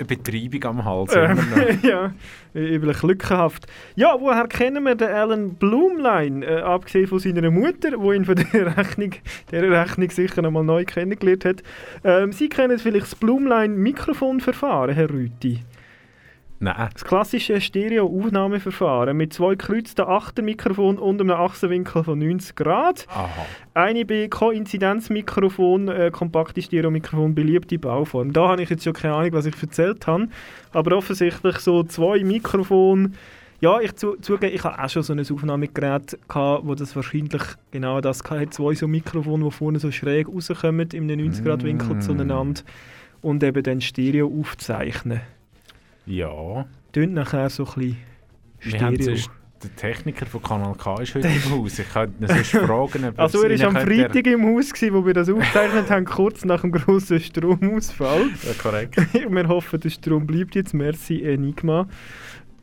[0.08, 1.16] Betreibung am Hals.
[1.16, 1.38] Ähm,
[1.84, 2.14] ja,
[2.54, 3.68] üblich lückenhaft.
[3.96, 6.44] Ja, woher kennen wir den Alan Blumlein?
[6.44, 9.12] Äh, abgesehen von seiner Mutter, die ihn von der Rechnung,
[9.52, 11.64] der Rechnung sicher einmal neu kennengelernt hat.
[12.04, 15.60] Ähm, Sie kennen vielleicht das Blumlein-Mikrofonverfahren, Herr Rüti.
[16.62, 16.90] Nein.
[16.94, 23.08] Das klassische Stereo-Aufnahmeverfahren mit zwei gekreuzten Achtermikrofonen und einem Achsenwinkel von 90 Grad.
[23.10, 23.30] Aha.
[23.74, 28.34] Eine bei Koinzidenzmikrofon, äh, kompakte Stereomikrofon, beliebte Bauform.
[28.34, 30.28] Da habe ich jetzt schon keine Ahnung, was ich erzählt habe.
[30.74, 33.12] Aber offensichtlich so zwei Mikrofone.
[33.62, 37.42] Ja, ich zu, zugebe, ich habe auch schon so ein Aufnahmegerät gehabt, wo das wahrscheinlich
[37.72, 38.50] genau das hatte.
[38.50, 42.02] Zwei so Mikrofone, die vorne so schräg rauskommen, im 90-Grad-Winkel Mm.
[42.02, 42.62] zueinander.
[43.22, 45.22] Und eben dann Stereo aufzeichnen.
[46.10, 46.66] Ja.
[46.92, 47.98] Tönt nachher so ein bisschen
[48.60, 49.16] Stereo.
[49.64, 51.78] der Techniker von Kanal K ist heute im Haus.
[51.78, 55.14] Ich könnte ihn sonst fragen, Also er war am Freitag im Haus, gewesen, wo wir
[55.14, 58.22] das aufgezeichnet haben, kurz nach dem grossen Stromausfall.
[58.44, 58.98] Ja, korrekt.
[59.14, 60.74] wir hoffen, der Strom bleibt jetzt.
[60.74, 61.88] Merci, Enigma.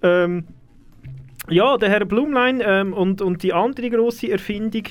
[0.02, 0.44] Ähm,
[1.48, 4.82] ja, der Herr Blumlein ähm, und, und die andere grosse Erfindung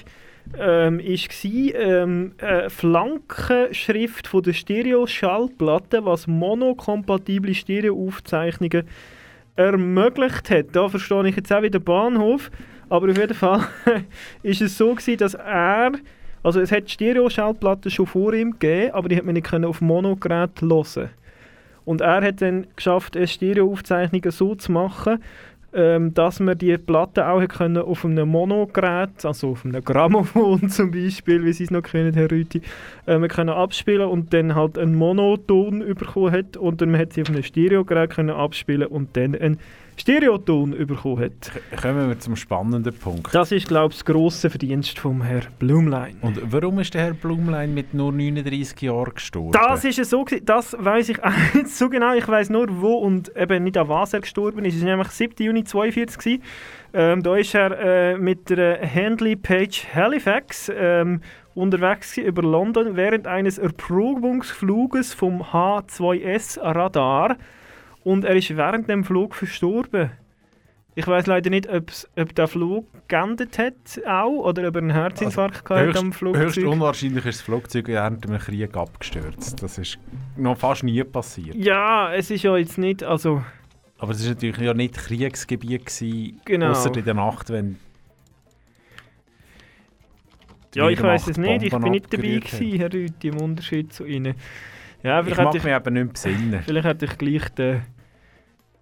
[0.57, 8.83] ähm, war ähm, eine Flankenschrift von der Stereo-Schallplatte, was monokompatible Stereo-Aufzeichnungen
[9.55, 10.67] ermöglicht hat.
[10.73, 12.51] Da verstehe ich jetzt auch wieder Bahnhof,
[12.89, 13.67] aber auf jeden Fall
[14.43, 15.93] ist es so gewesen, dass er
[16.45, 19.81] also es hat Stereo-Schallplatten schon vor ihm gegeben, aber die hat man nicht können auf
[19.81, 21.09] Monogerät hören.
[21.85, 25.23] Und er hat dann geschafft, eine Stereoaufzeichnung so zu machen,
[25.75, 30.91] ähm, dass man die Platte auch können auf einem Monogerät, also auf einem Grammophon zum
[30.91, 32.61] Beispiel, wie sie es noch kennen, Herr Rüti,
[33.05, 36.57] äh, können abspielen und dann halt einen Monoton bekommen hat.
[36.57, 39.59] Und dann man hat sie auf einem Stereogerät können abspielen und dann einen
[39.97, 41.51] Stereoton bekommen hat.
[41.81, 43.33] Kommen wir zum spannenden Punkt.
[43.33, 46.17] Das ist, glaube ich, das grosse Verdienst vom Herrn Blumlein.
[46.21, 49.51] Und warum ist der Herr Blumlein mit nur 39 Jahren gestorben?
[49.53, 51.17] Das ist so, das weiß ich
[51.53, 52.13] nicht so genau.
[52.13, 54.75] Ich weiß nur, wo und eben nicht an was er gestorben ist.
[54.75, 55.33] Es war nämlich 7.
[55.39, 56.17] Juni 1942.
[56.17, 56.43] gewesen.
[56.93, 61.21] Ähm, da ist er äh, mit der Handley Page Halifax ähm,
[61.53, 67.37] unterwegs über London während eines Erprobungsfluges vom H2S Radar
[68.05, 70.11] und er ist während dem Flug verstorben.
[70.97, 73.73] Ich weiß leider nicht, ob der Flug geendet hat
[74.07, 76.43] auch oder ob er einen Herzinfarkt gehabt hat am Höchst, Flugzeug.
[76.45, 79.61] höchst unwahrscheinlich ist das Flugzeug während einem Krieg abgestürzt.
[79.61, 79.97] Das ist
[80.37, 81.53] noch fast nie passiert.
[81.55, 83.43] Ja, es ist ja jetzt nicht, also
[83.97, 86.69] Aber es war natürlich ja nicht Kriegsgebiet, gewesen, Genau.
[86.71, 87.77] außer in der Nacht, wenn
[90.75, 91.63] Ja, ich weiß es nicht.
[91.63, 94.35] Ich bin nicht dabei gewesen, Herr Rüthi, im Unterschied zu Ihnen.
[95.03, 96.61] Ja, Ich mag ich, mich eben nicht besinnen.
[96.65, 97.81] vielleicht hätte ich gleich den,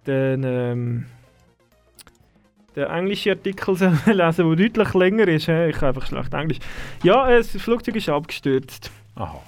[0.06, 1.06] den, ähm,
[2.76, 3.74] den englischen Artikel
[4.06, 5.48] lesen der deutlich länger ist.
[5.48, 5.68] hä?
[5.70, 6.58] Ich habe einfach schlecht Englisch.
[7.02, 8.90] Ja, äh, das Flugzeug ist abgestürzt.
[9.14, 9.40] Aha.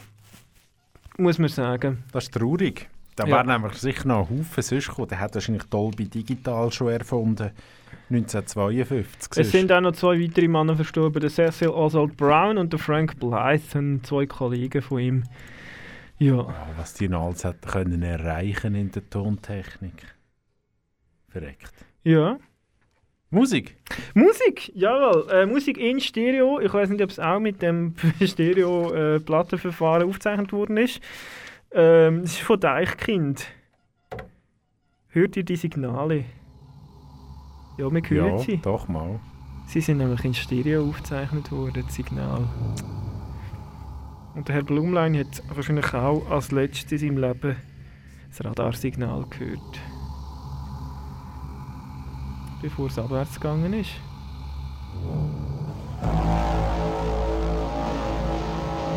[1.19, 2.05] Muss man sagen.
[2.13, 2.89] Das ist traurig.
[3.17, 3.37] Da Ja.
[3.37, 5.09] wäre nämlich sicher noch ein Haufen sonst gekommen.
[5.09, 7.51] Der hat wahrscheinlich Dolby Digital schon erfunden.
[8.11, 9.33] 1952.
[9.43, 13.19] Es sind auch noch zwei weitere Männer verstorben, der Cecil Oswald Brown und der Frank
[13.19, 15.25] Blythe, zwei Kollegen von ihm.
[16.19, 20.05] Ja, Oh, was die noch alles hätten können erreichen in der Tontechnik.
[21.29, 21.70] Verreckt.
[22.05, 22.39] ja.
[23.29, 23.77] Musik?
[24.14, 25.29] Musik, jawohl.
[25.31, 26.61] Äh, Musik in Stereo.
[26.61, 31.01] Ich weiß nicht, ob es auch mit dem Stereo-Plattenverfahren aufgezeichnet worden ist.
[31.72, 33.47] Ähm, das ist von Deichkind.
[35.09, 36.24] Hört ihr die Signale?
[37.79, 38.59] Ja, wir hören Ja, sie.
[38.59, 39.18] doch mal.
[39.66, 42.49] Sie sind nämlich in Stereo aufgezeichnet worden, das Signal.
[44.37, 47.57] Und der Herr Blumlein hat wahrscheinlich auch als letztes in seinem Leben
[48.29, 49.81] das Radarsignal gehört.
[52.63, 53.91] Bevor es abwärts gegangen ist.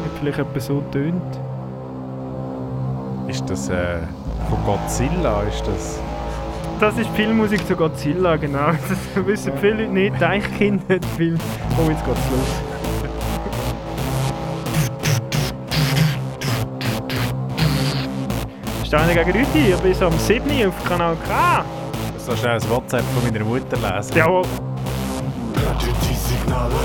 [0.04, 1.40] Hat vielleicht etwa so tönt.
[3.28, 4.00] Ist das äh,
[4.50, 5.44] von Godzilla?
[5.44, 6.00] Ist das...
[6.80, 8.72] Das ist Filmmusik zu Godzilla, genau.
[9.16, 10.22] Das wissen viele Leute nicht.
[10.22, 11.38] Deichkind hat Film.
[11.78, 12.70] Oh, jetzt geht's los.
[18.86, 20.68] Steine gegen Rüti, bis am 7.
[20.68, 21.64] auf Kanal K.
[22.30, 24.16] So schnell ein WhatsApp von meiner Mutter lesen.
[24.16, 24.44] Jawohl.
[25.56, 26.76] Hört ihr die Signale,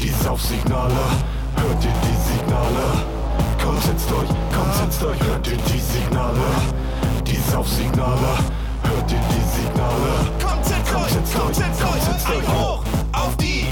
[0.00, 1.06] die Saufsignale?
[1.54, 3.04] Hört ihr die Signale?
[3.62, 5.20] Kommt setzt euch, kommt setzt euch.
[5.22, 6.40] Hört ihr die Signale,
[7.24, 8.38] die Saufsignale?
[8.82, 10.32] Hört ihr die Signale?
[10.44, 12.36] Kommt setzt euch, kommt setzt euch.
[12.36, 13.66] Ein Hoch auf die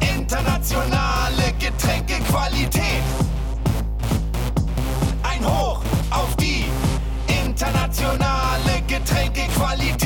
[0.00, 3.02] internationale Getränkequalität.
[5.24, 5.82] Ein Hoch
[6.12, 6.64] auf die
[7.26, 9.97] internationale Getränkequalität.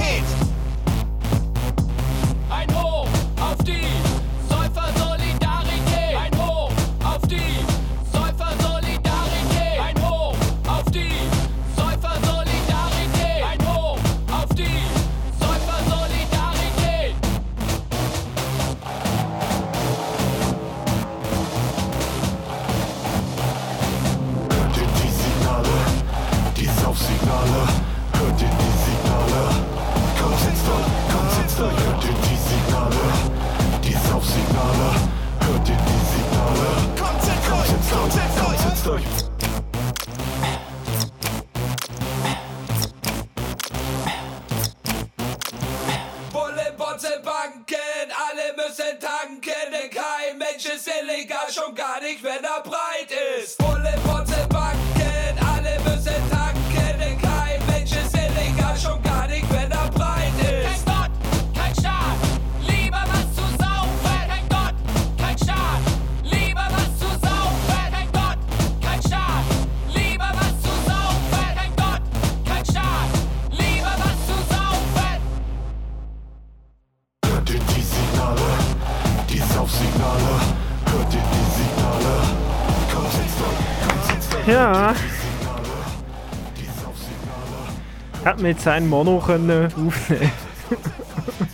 [88.42, 90.32] Hat man jetzt ein Mono können aufnehmen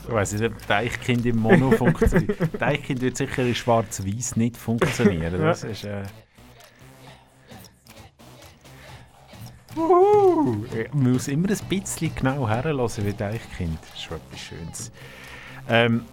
[0.07, 2.39] Ich weiss nicht, ob Deichkind im Mono funktioniert.
[2.59, 5.39] Deichkind wird sicher in schwarz-weiß nicht funktionieren.
[5.39, 5.85] Das ist...
[5.85, 6.05] Äh...
[9.77, 10.65] Uhu.
[10.95, 13.79] Man muss immer ein bisschen genau herlassen wie Deichkind.
[13.83, 14.93] Das ist schon etwas Schönes.
[15.69, 16.07] Ähm,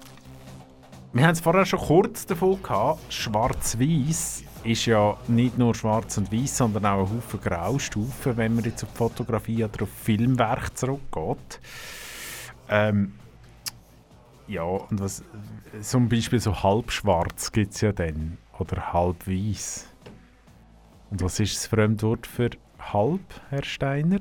[1.15, 3.13] wir haben es vorher schon kurz davon gehabt.
[3.13, 8.65] Schwarz-Weiß ist ja nicht nur schwarz und weiß, sondern auch ein Haufen Graustufen, wenn man
[8.65, 11.61] jetzt auf Fotografie oder auf Filmwerk zurückgeht.
[12.67, 13.13] Ähm,
[14.49, 15.23] ja, und was,
[15.79, 18.37] zum Beispiel so halbschwarz gibt es ja dann.
[18.59, 19.87] Oder halb weiß.
[21.11, 24.19] Und was ist das Fremdwort für halb, Herr Steiner?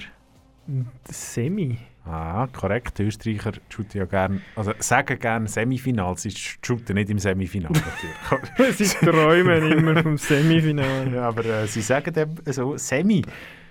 [1.09, 1.79] Semi.
[2.05, 2.99] Ah, korrekt.
[2.99, 8.77] Die Österreicher shooten ja gerne, also sagen gerne Semifinals, sie shooten nicht im Semifinal natürlich.
[8.77, 11.15] Sie träumen immer vom Semifinale.
[11.15, 13.23] ja, aber äh, sie sagen eben so Semi.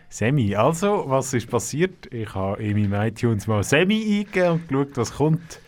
[0.09, 0.55] Semi.
[0.55, 2.11] Also, was ist passiert?
[2.11, 5.59] Ich habe in meinem iTunes mal Semi eingegeben und geschaut, was kommt.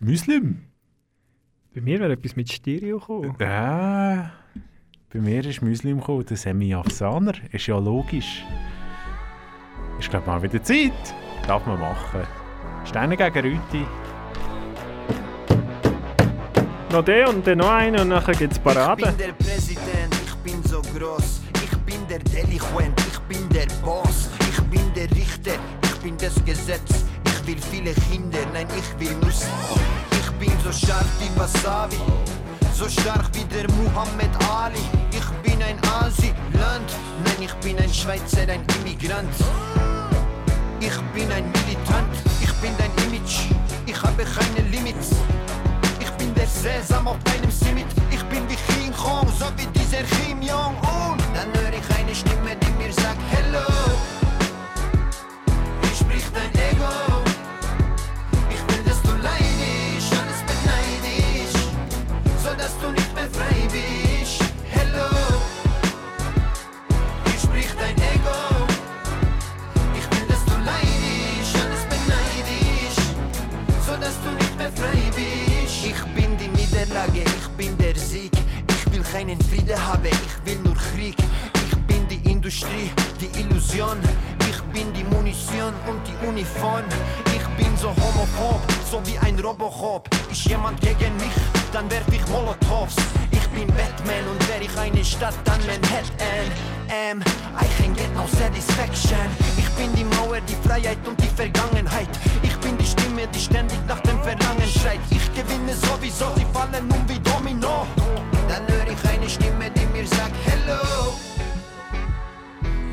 [0.00, 0.62] Muslim.
[1.74, 3.34] Bei mir wäre etwas mit Stereo gekommen.
[3.40, 4.32] Ja,
[5.12, 7.34] bei mir ist Muslim gekommen, der Semi Afsaner.
[7.52, 8.44] Ist ja logisch.
[9.98, 10.92] Ist, glaube mal wieder Zeit.
[11.46, 12.22] Darf man machen.
[12.84, 13.86] Steine gegen Rüti.
[16.90, 19.06] Noch der und dann noch einer und nachher gibt es Ich Parade.
[19.06, 21.40] bin der Präsident, ich bin so groß.
[21.64, 26.34] Ich bin der Delinquent, ich bin der Boss, ich bin der Richter, ich bin das
[26.44, 27.04] Gesetz.
[27.26, 29.46] Ich will viele Kinder, nein, ich will nur sie.
[30.12, 31.96] Ich bin so scharf wie Wasabi,
[32.74, 34.78] so stark wie der Muhammad Ali.
[35.10, 36.90] Ich bin ein Asi-Land,
[37.24, 39.34] nein, ich bin ein Schweizer, ein Immigrant.
[40.80, 43.48] Ich bin ein Militant, ich bin dein Image,
[43.86, 45.10] ich habe keine Limits.
[46.00, 50.02] Ich bin der Sesam auf deinem Simit, ich bin wie King Kong, so wie dieser
[50.02, 51.16] Kim Jong-un.
[51.34, 53.66] Dann höre ich eine Stimme, die mir sagt Hello.
[55.82, 56.63] Wie spricht dein
[77.06, 78.32] Niederlage, ich bin der Sieg.
[78.68, 81.16] Ich will keinen Frieden haben, ich will nur Krieg.
[81.66, 82.90] Ich bin die Industrie,
[83.20, 83.98] die Illusion.
[84.48, 86.84] Ich bin die Munition und die Uniform.
[87.26, 90.08] Ich bin so homophob, so wie ein Robocop.
[90.30, 91.34] Ist jemand gegen mich,
[91.72, 92.96] dann werf ich Molotovs.
[93.30, 96.46] Ich bin Batman und wär ich eine Stadt, dann Manhattan.
[96.88, 97.22] Ähm,
[97.60, 99.26] I can get no satisfaction.
[99.56, 102.08] Ich bin die Mauer, die Freiheit und die Vergangenheit.
[102.42, 105.00] Ich bin die Stimme, die ständig nach dem Verlangen schreit.
[105.10, 107.86] Ich gewinne sowieso, sie fallen um wie Domino.
[108.48, 111.14] Dann höre ich eine Stimme, die mir sagt Hello.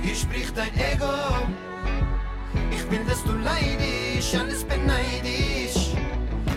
[0.02, 1.14] Hier spricht dein Ego.
[2.72, 5.94] Ich will, dass du leidisch, alles beneidisch,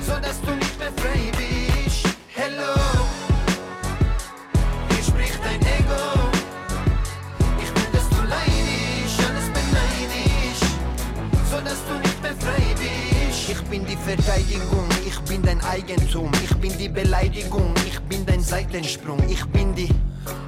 [0.06, 1.63] so dass du nicht mehr frei bist.
[13.54, 18.40] Ich bin die Verteidigung, ich bin dein Eigentum, ich bin die Beleidigung, ich bin dein
[18.40, 19.88] Seitensprung, ich bin die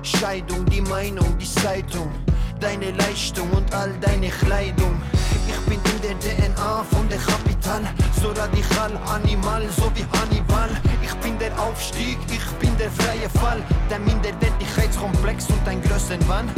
[0.03, 2.11] Scheidung, die Meinung, die Zeitung,
[2.59, 5.01] deine Leistung und all deine Kleidung.
[5.49, 7.83] Ich bin in der DNA von der Kapital,
[8.21, 10.71] so radikal, animal, so wie Hannibal.
[11.01, 16.51] Ich bin der Aufstieg, ich bin der freie Fall, der Minderwertigkeitskomplex und ein Größenwahn.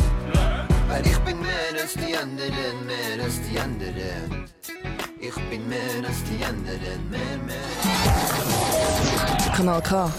[0.88, 4.48] Weil ich bin mehr als die anderen, mehr als die anderen.
[5.28, 7.56] Ich bin mehr als die anderen, mehr, mehr.
[9.54, 10.10] Kanal K.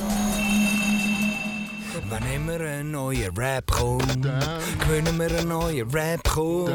[2.10, 4.22] Wann immer ein neuer Rap kommt,
[4.80, 6.70] gewinnen wir einen neuen Rap kommt.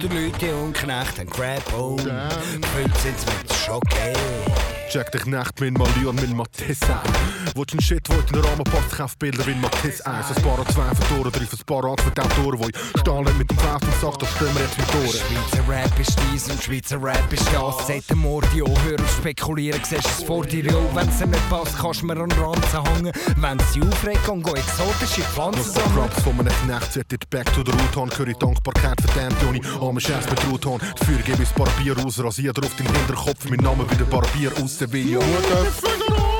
[0.00, 4.81] Die Leute und Knechte haben Crap on, gefüllt sind's mit Schokolade.
[4.92, 7.54] Check dich nicht mit Malion, mit Matisse ein.
[7.54, 10.36] Willst du Shit, wo in den Rahmen passt, kauf Bilder wie Matisse 1.
[10.36, 13.56] Ein paar zwei Vertoren, drei ein paar an für die Autoren, die stahlen mit dem
[13.56, 15.08] Faust und sagt, da stehen wir jetzt mit Ohren.
[15.08, 17.86] Schweizer Rap ist dies und Schweizer Rap ist das.
[17.86, 20.94] Seit dem Mordio, hör auf spekulieren, siehst es vor dir auch.
[20.94, 23.12] Wenn's dir nicht passt, kannst mir an den Ranzen hängen.
[23.36, 25.98] Wenn's dich aufregt, kann geh exotische Pflanzen paar sammeln.
[26.00, 28.10] Raps von einem Knecht, zieht it back to the root on.
[28.10, 30.78] Curry Dankbarkeit verdammt, Joni, arme Scheiß Ruton.
[31.00, 33.48] Die Führer gebe ich das Barbier raus, rasiert auf den Hinterkopf.
[33.48, 35.20] Mein Name wie der Barbier aus der Villa.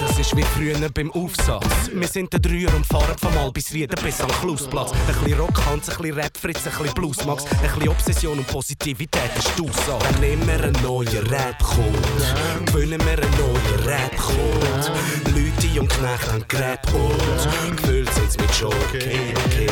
[0.01, 1.90] Das ist wie früher beim Aufsatz.
[1.93, 4.90] Wir sind der Dreier und fahren vom Mal bis Rieden bis am Klausplatz.
[4.93, 9.30] Ein bisschen Rockhans, ein bisschen Rap, Fritz, ein bisschen Bluesmax, ein bisschen Obsession und Positivität
[9.36, 10.05] ist die Aussage.
[10.20, 14.93] Wenn immer ein neuer Rap kommt, gewinnen wir einen neuen Rap kommt.
[15.36, 19.66] Leute und Knechte haben Gerät und gefüllt sind's mit Schokolade.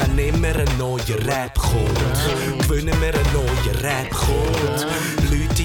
[0.00, 5.21] Wenn immer ein neuer Rap kommt, gewinnen wir einen neuen Rap kommt.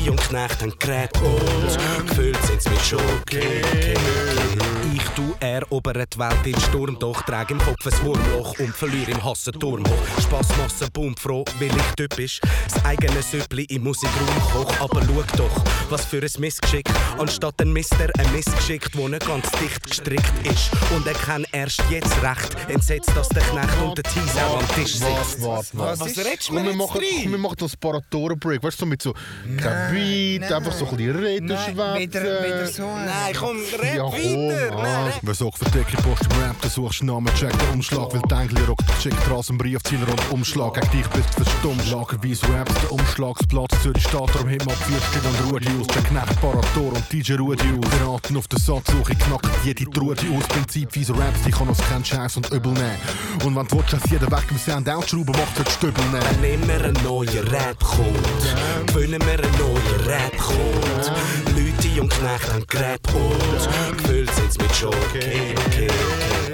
[0.09, 4.66] Und Knechte haben Gerät und gefüllt sind's mit Schokolade.
[5.07, 9.11] Ich tu erobere die Welt in Sturm, doch trage im Kopf ein Wurmloch und verliere
[9.11, 10.21] im Hass einen Turm hoch.
[10.21, 12.39] Spassmasse, boom, froh, weil ich typisch
[12.71, 14.73] das eigene Süppli im Musikraum koch.
[14.79, 16.87] Aber schau doch, was für ein Missgeschick.
[17.17, 20.69] Anstatt ein Mister, ein Missgeschick, wo nicht ganz dicht gestrickt ist.
[20.95, 24.93] Und er kann erst jetzt recht, entsetzt, dass der Knecht und der Teaser am Tisch
[24.95, 25.41] sitzt.
[25.41, 28.61] Warte, warte, Was redest du mir wir machen, wir machen das Paratoren-Break.
[28.63, 29.13] Weißt du, so mit so
[29.61, 32.85] kein Beat, einfach so ein bisschen reden, schwätzen.
[32.85, 33.57] Nein, komm,
[33.95, 34.77] Ja, red komm, weiter.
[34.77, 34.96] ah.
[34.97, 38.21] Nein, Wer sagt für dicke Post im Rap, du suchst Namen, check den Umschlag, will
[38.29, 41.91] Dengli rockt, schickt raus einen Briefzieher und Umschlag, gegen dich bist du verstummt.
[41.91, 46.41] Lagerweise Raps, der Umschlagsplatz, Zürich steht darum Himmel, vier Stück und Rudi aus, check Knecht,
[46.41, 47.89] Parator und DJ Rudi aus.
[47.91, 51.77] Beraten auf der Satzsuche, knackt jede Trudi aus, Prinzip, wie so Raps, die kann uns
[51.77, 52.97] keinen Scheiß und Übel nehmen.
[53.45, 56.41] Und wenn du willst, dass jeder weg im Sound outschrauben macht, wird Stübel nehmen.
[56.41, 61.11] Wenn immer ein neuer Rap kommt, gewinnen wir einen neuen Rap kommt.
[61.55, 65.87] Leute und Knechte haben Gerät und gefüllt sind's mit Schokolade.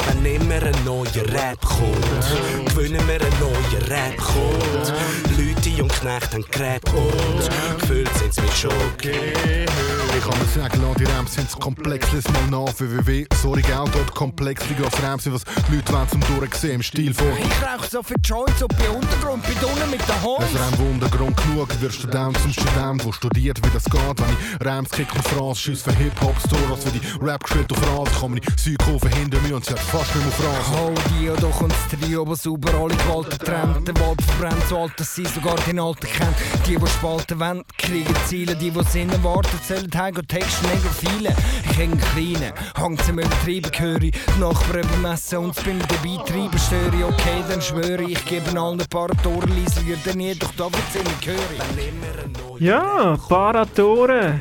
[0.08, 4.94] Wenn immer ein neuer Rap kommt, gewinnen wir einen neuen Rap kommt.
[5.38, 10.03] Leute und Knecht haben geredet und gefühlt sind sie mit Schock.
[10.24, 13.26] Ich kann mir sagen, lass die Rams sind komplex, lies mal nach www.
[13.42, 17.14] Sorry, gell, dort komplex, die auf Rams sind, was Leute wollen zum Durchsehen im Stil
[17.14, 17.28] von.
[17.28, 20.48] Ich rauch so viel Joints und bin Untergrund, bin unten mit den Homies.
[20.54, 24.00] Es Ram Wundergrund genug, wird Student zum Student, wo studiert, wie das geht.
[24.00, 27.82] Wenn ich Rams kick und Phrase schieß für Hip-Hop-Store, als für die Rap gespielt auf
[27.82, 30.80] Rase, kann man die Psychofen hinter mir und sie hat fast nicht mehr Phrase.
[30.80, 33.88] Hol Dio, doch und das Trio, wo sauber alle Gewalten trennt.
[33.90, 36.36] Der Wald verbrennt, so alt, dass sie sogar den Alten kennt.
[36.66, 38.56] Die, die spalten wollen, kriegen Ziele.
[38.56, 40.68] Die, die Sinn erwarten, zählen Heim und Texten
[40.99, 41.36] viele.
[41.70, 44.11] Ich häng Kleinen, hang zum Übertrieben, höre ich.
[44.11, 47.03] Die Nachbarn bemessen und bin dabei treiben, störe ich.
[47.03, 50.51] Okay, dann schwöre ich, ich gebe allen ein paar Tore, leise wird dann nie, doch
[50.55, 54.39] da wird's immer höre Ja, Paratoren.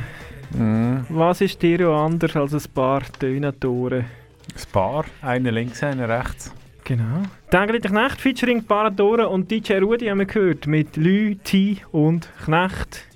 [0.51, 1.05] Mhm.
[1.09, 4.01] Was ist Stereo anders als ein paar Tönatoren?
[4.01, 6.51] Ein paar, einer links, einer rechts.
[6.83, 7.23] Genau.
[7.49, 13.12] Täglich Knecht featuring Paratoren und DJ Rudi haben wir gehört mit Lü, T und Knecht.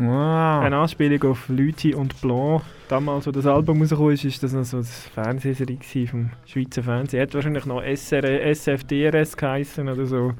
[0.00, 0.60] Ah.
[0.60, 2.62] Eine Anspielung auf Lüti und Blanc.
[2.88, 7.22] Damals, als das Album rausgekommen ist, ist das noch so das Fernsehserie vom Schweizer Fernsehen.
[7.22, 8.24] Hat wahrscheinlich noch SR,
[8.54, 10.34] SFDRS geheißen oder so.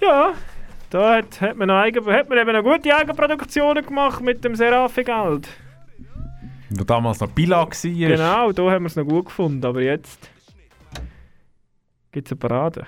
[0.00, 0.32] Ja,
[0.90, 4.54] da hat, hat, man, noch eigen, hat man eben noch gute Eigenproduktionen gemacht mit dem
[4.54, 5.48] Serafi-Geld.
[6.70, 7.68] Wo damals noch Bila war.
[7.72, 9.64] Genau, da haben wir es noch gut gefunden.
[9.64, 10.30] Aber jetzt
[12.12, 12.86] gibt es eine Parade.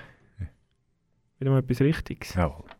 [1.39, 2.33] Wieder mal etwas Richtiges.
[2.33, 2.72] Jawohl.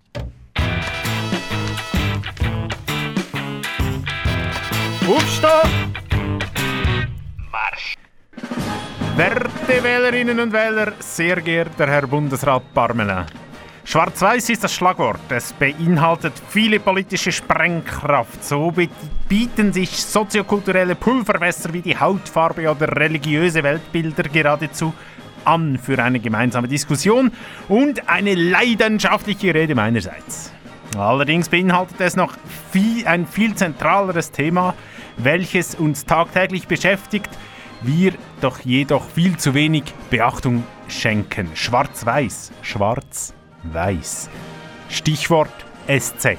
[5.07, 5.93] Aufstehen!
[7.51, 7.95] Marsch!
[9.15, 13.25] Werte Wählerinnen und Wähler, sehr geehrter Herr Bundesrat Parmelin.
[13.85, 15.19] Schwarz-Weiß ist das Schlagwort.
[15.29, 18.43] Es beinhaltet viele politische Sprengkraft.
[18.43, 18.89] So bi-
[19.27, 24.93] bieten sich soziokulturelle Pulverwässer wie die Hautfarbe oder religiöse Weltbilder geradezu
[25.43, 27.31] an für eine gemeinsame Diskussion
[27.67, 30.53] und eine leidenschaftliche Rede meinerseits.
[30.97, 32.35] Allerdings beinhaltet es noch
[32.71, 34.75] viel, ein viel zentraleres Thema,
[35.17, 37.29] welches uns tagtäglich beschäftigt,
[37.81, 41.49] wir doch jedoch viel zu wenig Beachtung schenken.
[41.53, 44.29] Schwarz-Weiß, schwarz-weiß.
[44.89, 45.53] Stichwort
[45.87, 46.37] SZ.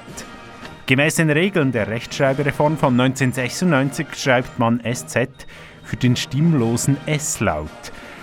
[0.87, 5.29] Gemäß den Regeln der Rechtschreibereform von 1996 schreibt man SZ
[5.83, 7.69] für den stimmlosen S-Laut.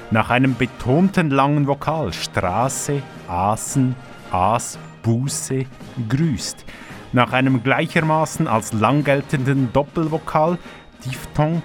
[0.09, 3.95] Nach einem betonten langen Vokal Straße, Aßen,
[4.31, 5.65] Aas, Buße,
[6.09, 6.65] grüßt.
[7.13, 10.57] Nach einem gleichermaßen als lang geltenden Doppelvokal
[11.05, 11.61] Diphthong,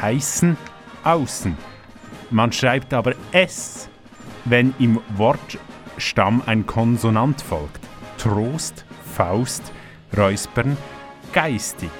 [0.00, 0.56] heißen,
[1.04, 1.56] außen.
[2.30, 3.88] Man schreibt aber S,
[4.44, 7.80] wenn im Wortstamm ein Konsonant folgt.
[8.18, 9.72] Trost, Faust,
[10.16, 10.76] Räuspern,
[11.32, 11.90] geistig.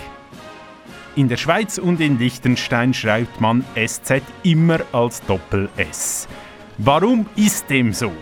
[1.16, 6.28] In der Schweiz und in Liechtenstein schreibt man SZ immer als Doppel-S.
[6.78, 8.12] Warum ist dem so?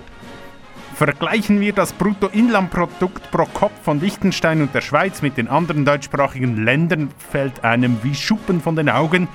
[0.97, 6.65] Vergleichen wir das Bruttoinlandprodukt pro Kopf von Liechtenstein und der Schweiz mit den anderen deutschsprachigen
[6.65, 9.29] Ländern, fällt einem wie Schuppen von den Augen.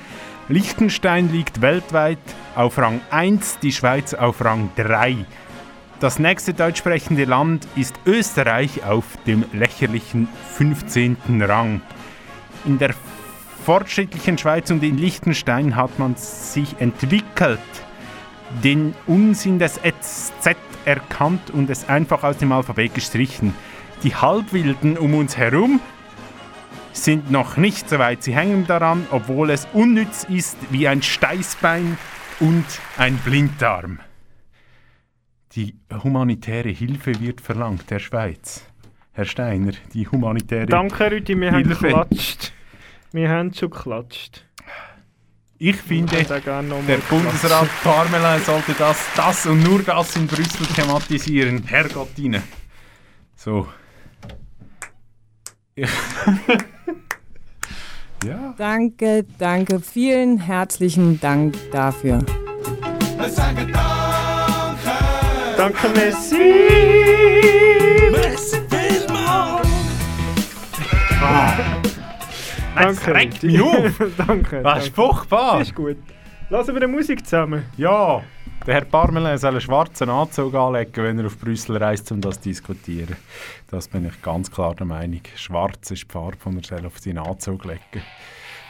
[0.48, 2.18] Liechtenstein liegt weltweit
[2.56, 5.24] auf Rang 1, die Schweiz auf Rang 3.
[6.00, 11.42] Das nächste deutschsprechende Land ist Österreich auf dem lächerlichen 15.
[11.42, 11.80] Rang.
[12.64, 12.92] In der
[13.64, 17.60] fortschrittlichen Schweiz und in Liechtenstein hat man sich entwickelt,
[18.64, 23.54] den Unsinn des SZ erkannt und es einfach aus dem Alphabet gestrichen.
[24.02, 25.80] Die Halbwilden um uns herum
[26.92, 28.22] sind noch nicht so weit.
[28.22, 31.96] Sie hängen daran, obwohl es unnütz ist wie ein Steißbein
[32.40, 32.64] und
[32.98, 34.00] ein Blinddarm.
[35.52, 38.66] Die humanitäre Hilfe wird verlangt der Schweiz.
[39.12, 41.86] Herr Steiner, die humanitäre Danke, Rüdi, wir haben Hilfe.
[41.86, 42.52] geklatscht.
[43.12, 44.46] Wir haben schon geklatscht.
[45.64, 46.42] Ich finde, Ich der
[47.08, 51.62] Bundesrat Parmelin sollte das, das und nur das in Brüssel thematisieren.
[51.64, 52.42] Herrgott Ihnen.
[53.36, 53.68] So.
[55.76, 55.86] ja.
[58.58, 62.18] Danke, danke, vielen herzlichen Dank dafür.
[65.56, 66.42] Danke, Messi!
[68.10, 69.68] Messi vielmals!
[72.74, 73.14] Danke.
[73.14, 74.02] regt mich auf.
[74.16, 74.62] danke.
[74.62, 75.12] Das ist danke.
[75.12, 75.58] furchtbar.
[75.58, 75.96] Das ist gut.
[76.50, 77.64] Lassen wir die Musik zusammen.
[77.76, 78.22] Ja,
[78.66, 82.40] der Herr Parmelin soll einen schwarzen Anzug anlegen, wenn er auf Brüssel reist, um das
[82.40, 83.16] zu diskutieren.
[83.70, 85.22] Das bin ich ganz klar der Meinung.
[85.34, 88.02] Schwarz ist die Farbe, die er soll auf seinen Anzug legen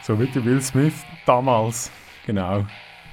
[0.01, 0.95] So wie der Will Smith
[1.25, 1.91] damals.
[2.25, 2.65] Genau.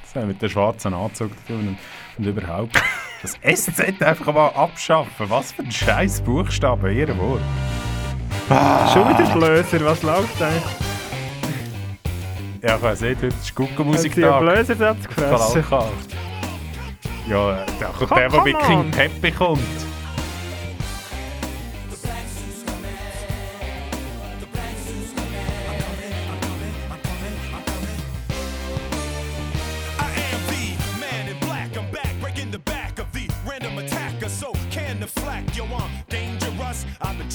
[0.03, 1.69] Das haben mit dem schwarzen Anzug zu tun.
[1.69, 1.79] Und,
[2.19, 2.81] und überhaupt.
[3.23, 5.29] Das SZ einfach mal abschaffen.
[5.29, 7.43] Was für ein scheiß Buchstabe, ihr Wort.
[8.49, 8.91] Ah.
[8.93, 10.63] Schon wieder Blöser, was läuft eigentlich?
[12.63, 14.35] Ja, ich weiß nicht, heute ist Guckenmusik da.
[14.35, 15.65] Hat Blöser selbst gefressen?
[17.29, 19.61] Ja, äh, der kommt der, der mit King Pepe kommt.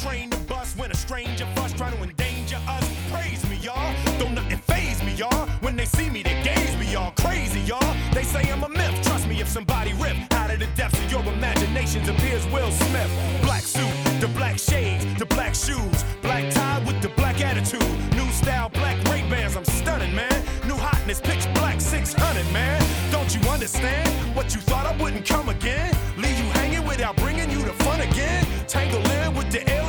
[0.06, 0.35] trained
[1.78, 2.86] trying to endanger us.
[3.12, 3.94] Praise me, y'all.
[4.18, 5.48] Don't nothing phase me, y'all.
[5.62, 7.12] When they see me, they gaze me, y'all.
[7.12, 7.96] Crazy, y'all.
[8.14, 9.02] They say I'm a myth.
[9.04, 13.12] Trust me, if somebody rip out of the depths of your imaginations appears Will Smith.
[13.42, 17.84] Black suit, the black shades, the black shoes, black tie with the black attitude.
[18.16, 19.56] New style, black ray bands.
[19.56, 20.44] I'm stunning, man.
[20.68, 22.82] New hotness, pitch black 600, man.
[23.12, 24.08] Don't you understand?
[24.36, 25.94] What you thought I wouldn't come again?
[26.18, 28.46] Leave you hanging without bringing you the fun again?
[28.68, 29.85] Tangle in with the L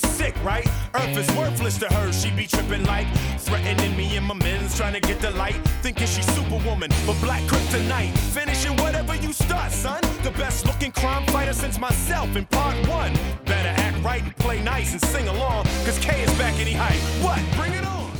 [0.00, 0.66] sick, right?
[0.94, 3.06] Earth is worthless to her, she be tripping like
[3.50, 5.56] threatening me and my men's trying to get the light.
[5.82, 8.16] Thinking she's superwoman, but black kryptonite.
[8.32, 10.00] Finishing whatever you start, son.
[10.22, 13.12] The best looking crime fighter since myself in part one.
[13.44, 17.00] Better act right and play nice and sing along, cause K is back any height.
[17.24, 17.40] What?
[17.56, 18.10] Bring it on!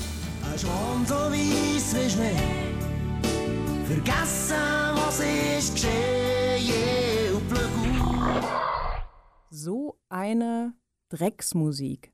[0.51, 2.71] Ein Schwanz so weiss wie Schnee.
[3.87, 4.57] Vergessen,
[4.97, 7.35] was ist geschehen.
[7.35, 7.71] Und blöd
[9.51, 10.75] So eine
[11.11, 12.13] Drecksmusik.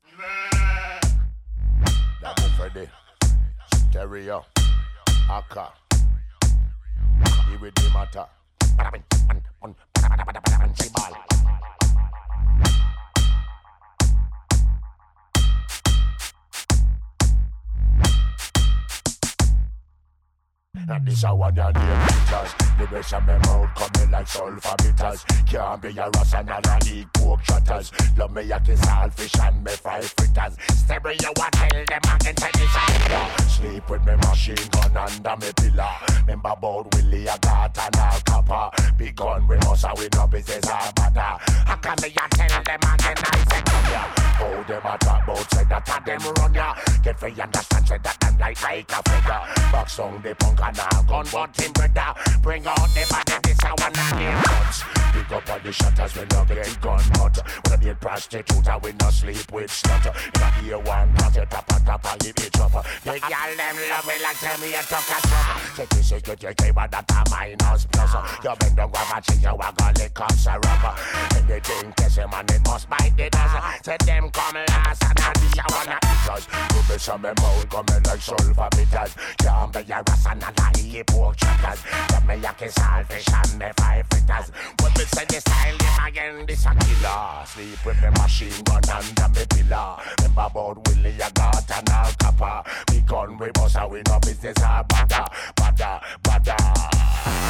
[20.88, 24.76] And this a one your name bitters The rest of them out coming like sulfur
[24.78, 29.10] bitters Can't be a Ross and a league pork shutters Love me a kiss all
[29.10, 30.56] fish and me fry fritters.
[30.68, 35.36] Stereo I tell them I can take this out Sleep with me machine gun under
[35.44, 35.88] me pillar.
[36.20, 38.94] Remember about Willie I got an all copper.
[38.96, 41.44] Big gun we must have we no business or matter.
[41.66, 44.02] How can me a tell them again I say come ya
[44.38, 46.74] How them a talk about say that a them run ya.
[47.02, 50.75] Get free understand say that them like like a feather Box song the punk and
[50.78, 54.78] a gun him brother Bring out the body this a one and the guns.
[55.12, 58.68] Pick up all the shutters we no get gun but When I be a prostitute
[58.82, 62.18] we no sleep with slut In a year one cut it up on top of
[62.18, 65.60] the bitch up The girl them love me like tell me a talk a trouble.
[65.76, 68.14] Take this you take but that a minus plus.
[68.44, 70.30] You bend down grab a cheese you a go lick up
[70.66, 70.94] rubber.
[71.36, 73.84] Anything kiss him and it must bite the dust.
[73.84, 77.30] Say them come last and I this a one of us You be some me
[77.40, 82.26] mouth coming like sulfur bitters Can't be a ras and a lie pork chuckers Let
[82.26, 84.50] me a kiss all fish and me five fritters
[84.80, 88.82] When me say this style them again this a killer Sleep with me machine gun
[88.90, 93.78] under me pillar Remember about Willie I got an all copper Me gun we bust
[93.90, 96.56] we no business a bada Bada, bada.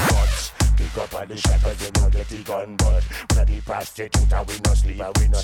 [0.09, 4.49] But Pick up all the shackles, you know get the gun but be prostitute and
[4.49, 5.41] we no sleep and we no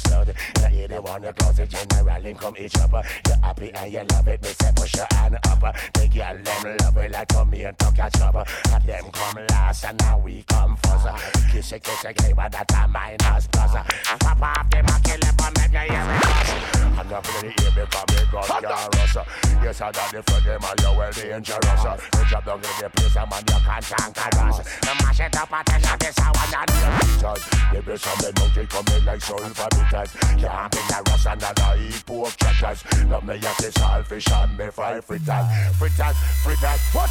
[0.57, 3.93] And hear they want to close the general and come each up You happy and
[3.93, 5.61] you love it, me say push your hand up.
[5.95, 8.35] The girl them love it like come here to catch up
[8.73, 11.07] And them come last and now we come first
[11.51, 15.37] Kiss it, kiss it, hey, but that a minus plus Pop off and kill it,
[15.37, 19.17] but make you hear me I'm not hear me come me gun can't rush
[19.63, 21.85] Yes, I got the for them and you well dangerous
[22.17, 24.83] You drop down in the place, a man you can't conquer us
[25.23, 29.69] It up you this I not do The best of them monkey coming like sulfur
[29.71, 30.11] bitters
[30.43, 34.29] Can't be a rush and I eat pork chuckers Love me a kiss all fish
[34.33, 35.47] and me fry fritters.
[35.79, 37.11] Fritters, fritters, what?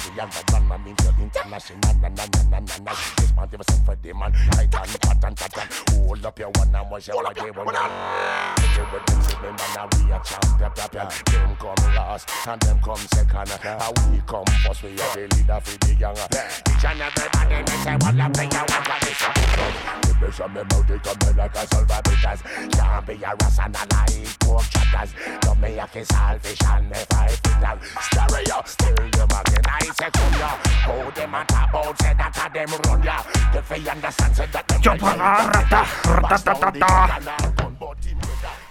[0.00, 2.92] To the younger man, man you're international, na na na na na na.
[3.18, 6.38] This man give us for the man, tight and hot and hot and hold up
[6.38, 7.66] your one and watch your one day one.
[7.68, 11.08] You with them see me man, now we a champion, champion.
[11.26, 14.82] Them come last and them come second, and we come first.
[14.82, 16.16] We are the leader for the young.
[16.16, 20.62] Each and everybody me say one love me, you want what this The of me
[20.64, 22.40] mouth, they come like a bitters.
[22.72, 25.12] Can't be a ras and a lie, pork chatters.
[25.44, 26.08] Love me a kiss
[26.40, 27.80] fish and me five fitters.
[28.00, 29.89] Stereo, stereo, man, I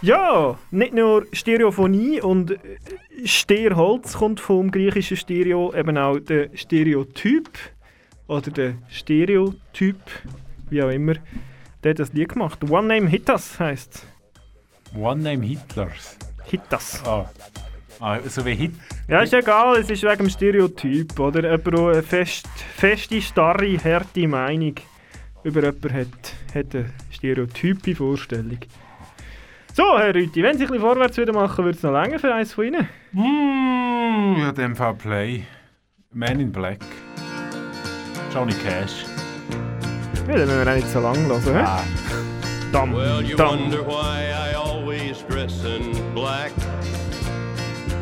[0.01, 2.57] Ja, nicht nur Stereophonie und äh,
[3.25, 7.49] Sterholz kommt vom griechischen Stereo, eben auch der Stereotyp
[8.27, 9.99] oder der Stereotyp,
[10.69, 11.15] wie auch immer.
[11.83, 12.59] Der hat das Lied gemacht.
[12.69, 14.05] One Name Hittas heisst
[14.95, 16.17] One Name Hitlers.
[16.45, 17.03] Hittas.
[17.05, 17.29] Ah.
[17.99, 18.71] Ah so wie Hit.
[19.07, 21.41] Ja, ist egal, es ist wegen dem Stereotyp, oder?
[21.43, 24.75] Jemand, der eine fest, feste, starre, harte Meinung
[25.43, 28.59] über jemanden hat, hat eine stereotype Vorstellung.
[29.73, 32.33] So, Herr Rüti, wenn Sie ein bisschen vorwärts wieder machen, würde es noch länger für
[32.33, 32.87] eins von Ihnen?
[33.13, 35.43] Mm, ja, dem Fall Play.
[36.11, 36.79] Man in Black.
[38.33, 39.05] Johnny Cash.
[40.27, 41.65] Ja, dann müssen wir auch nicht so lange hören.
[41.65, 41.83] Ah.
[42.71, 43.47] Dam, Well, you dam.
[43.61, 46.51] wonder why I always dress in black.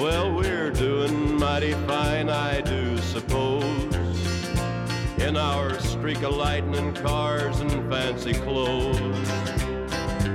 [0.00, 3.64] Well, we're doing mighty fine, I do suppose.
[5.18, 9.28] In our streak of lightning cars and fancy clothes.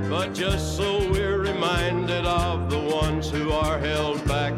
[0.09, 4.53] But just so we're reminded of the ones who are held back.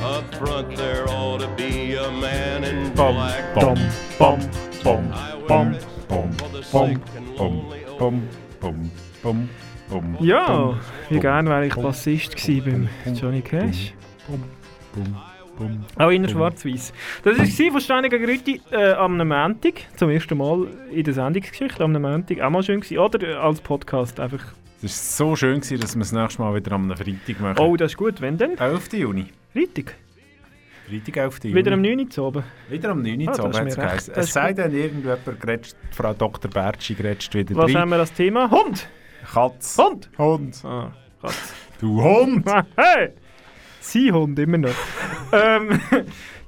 [0.00, 3.54] Up front, there ought to be a man in black.
[3.56, 3.74] bom,
[4.20, 4.38] bom,
[4.84, 5.10] bom,
[5.48, 5.76] bom,
[6.08, 6.36] bom,
[6.70, 7.02] bom,
[7.36, 8.28] bom, bom,
[8.60, 8.90] bom,
[9.20, 9.50] bom,
[9.90, 10.16] bom.
[10.20, 10.78] Ja,
[11.08, 13.94] wie gerne wäre ich Bassist gewesen beim Johnny Cash.
[15.96, 16.92] Auch in der Schwarz-Weiß.
[17.22, 21.92] Das war von Steiniger Grütti äh, am Montag, zum ersten Mal in der Sendungsgeschichte, am
[21.92, 22.98] Montag, auch mal schön gewesen.
[22.98, 24.42] Oder äh, als Podcast einfach.
[24.82, 27.58] Es war so schön, gewesen, dass wir das nächste Mal wieder am Freitag machen.
[27.58, 28.58] Oh, das ist gut, wenn denn?
[28.58, 28.92] 11.
[28.94, 29.26] Juni.
[29.52, 29.94] Freitag.
[30.88, 31.44] Freitag, 11.
[31.44, 31.56] Juni.
[31.56, 32.08] Wieder am 9.
[32.16, 32.44] Uhr oben.
[32.68, 33.28] Wieder am 9.
[33.28, 34.14] Ah, Uhr, das ist hat mir es geheißen.
[34.14, 36.50] Es sei denn, irgendjemand grätscht, Frau Dr.
[36.50, 37.78] Bertschi grätscht wieder Was rein.
[37.78, 38.50] haben wir als Thema?
[38.50, 38.88] Hund!
[39.32, 39.78] Katz.
[39.78, 40.10] Hund!
[40.18, 40.60] Hund.
[40.64, 41.54] Ah, Katz.
[41.80, 42.44] Du Hund!
[42.76, 43.12] hey!
[43.84, 44.74] Sein Hund, immer noch.
[45.32, 45.78] ähm,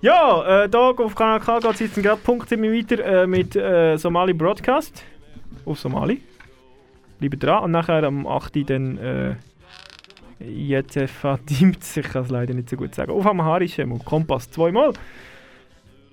[0.01, 3.99] ja, äh, hier auf Kanal K geht es jetzt gerade Punkt weiter äh, mit äh,
[3.99, 5.05] Somali Broadcast.
[5.67, 6.23] Auf Somali.
[7.19, 7.65] Bleibt dran.
[7.65, 8.71] Und nachher am 8.
[8.71, 9.35] dann äh,
[10.41, 11.97] JFA Teams.
[11.99, 13.13] Ich kann es leider nicht so gut sagen.
[13.13, 14.95] Auf Amharischem und Kompass zweimal.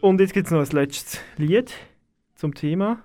[0.01, 1.73] Und jetzt gibt es noch ein letztes Lied
[2.35, 2.99] zum Thema.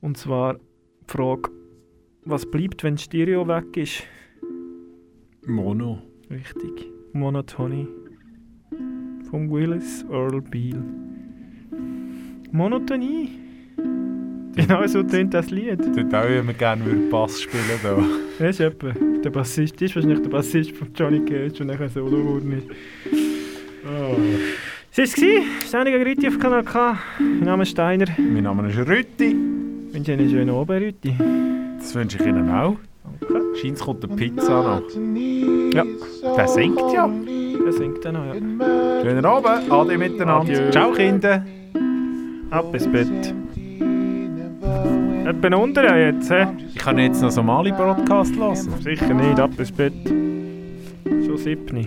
[0.00, 0.60] Und zwar die
[1.08, 1.50] Frage,
[2.24, 4.04] was bleibt, wenn Stereo weg ist?
[5.44, 6.07] Mono.
[6.30, 6.90] Richtig.
[7.12, 7.86] Monotony.
[9.30, 10.82] Von Willis Earl Beale.
[12.52, 13.30] Monotonie.
[14.54, 15.78] Genau so tönt das Lied.
[15.94, 17.96] Dort auch immer gerne würde Bass spielen da.
[18.38, 18.92] Das ist etwa.
[19.22, 22.66] Der Bassist ist wahrscheinlich der Bassist von Johnny Cage und nachher Solo geworden ist.
[23.86, 24.16] Oh.
[24.96, 25.68] Das war es.
[25.68, 26.98] Steiniger Rütti auf Kanal K.
[27.20, 28.06] Mein Name ist Steiner.
[28.18, 29.36] Mein Name ist Rütti.
[29.88, 31.14] Ich wünsche Ihnen einen schönen Abend, Rütti.
[31.78, 32.76] Das wünsche ich Ihnen auch.
[33.20, 33.56] Danke.
[33.56, 34.82] Scheint kommt eine Pizza noch.
[35.74, 35.84] Ja.
[36.36, 37.08] Der singt ja.
[37.64, 39.02] Der singt dann noch, ja.
[39.02, 39.70] Schönen Abend.
[39.70, 40.52] Ade miteinander.
[40.52, 40.70] Adieu.
[40.70, 41.44] Ciao Kinder.
[42.50, 43.34] Ab ins Bett.
[45.26, 46.46] Etwa unter ja jetzt, hä?
[46.68, 48.56] Ich kann jetzt noch Somali-Broadcast hören.
[48.80, 49.92] Sicher nicht, ab ins Bett.
[50.06, 51.86] Schon siebni.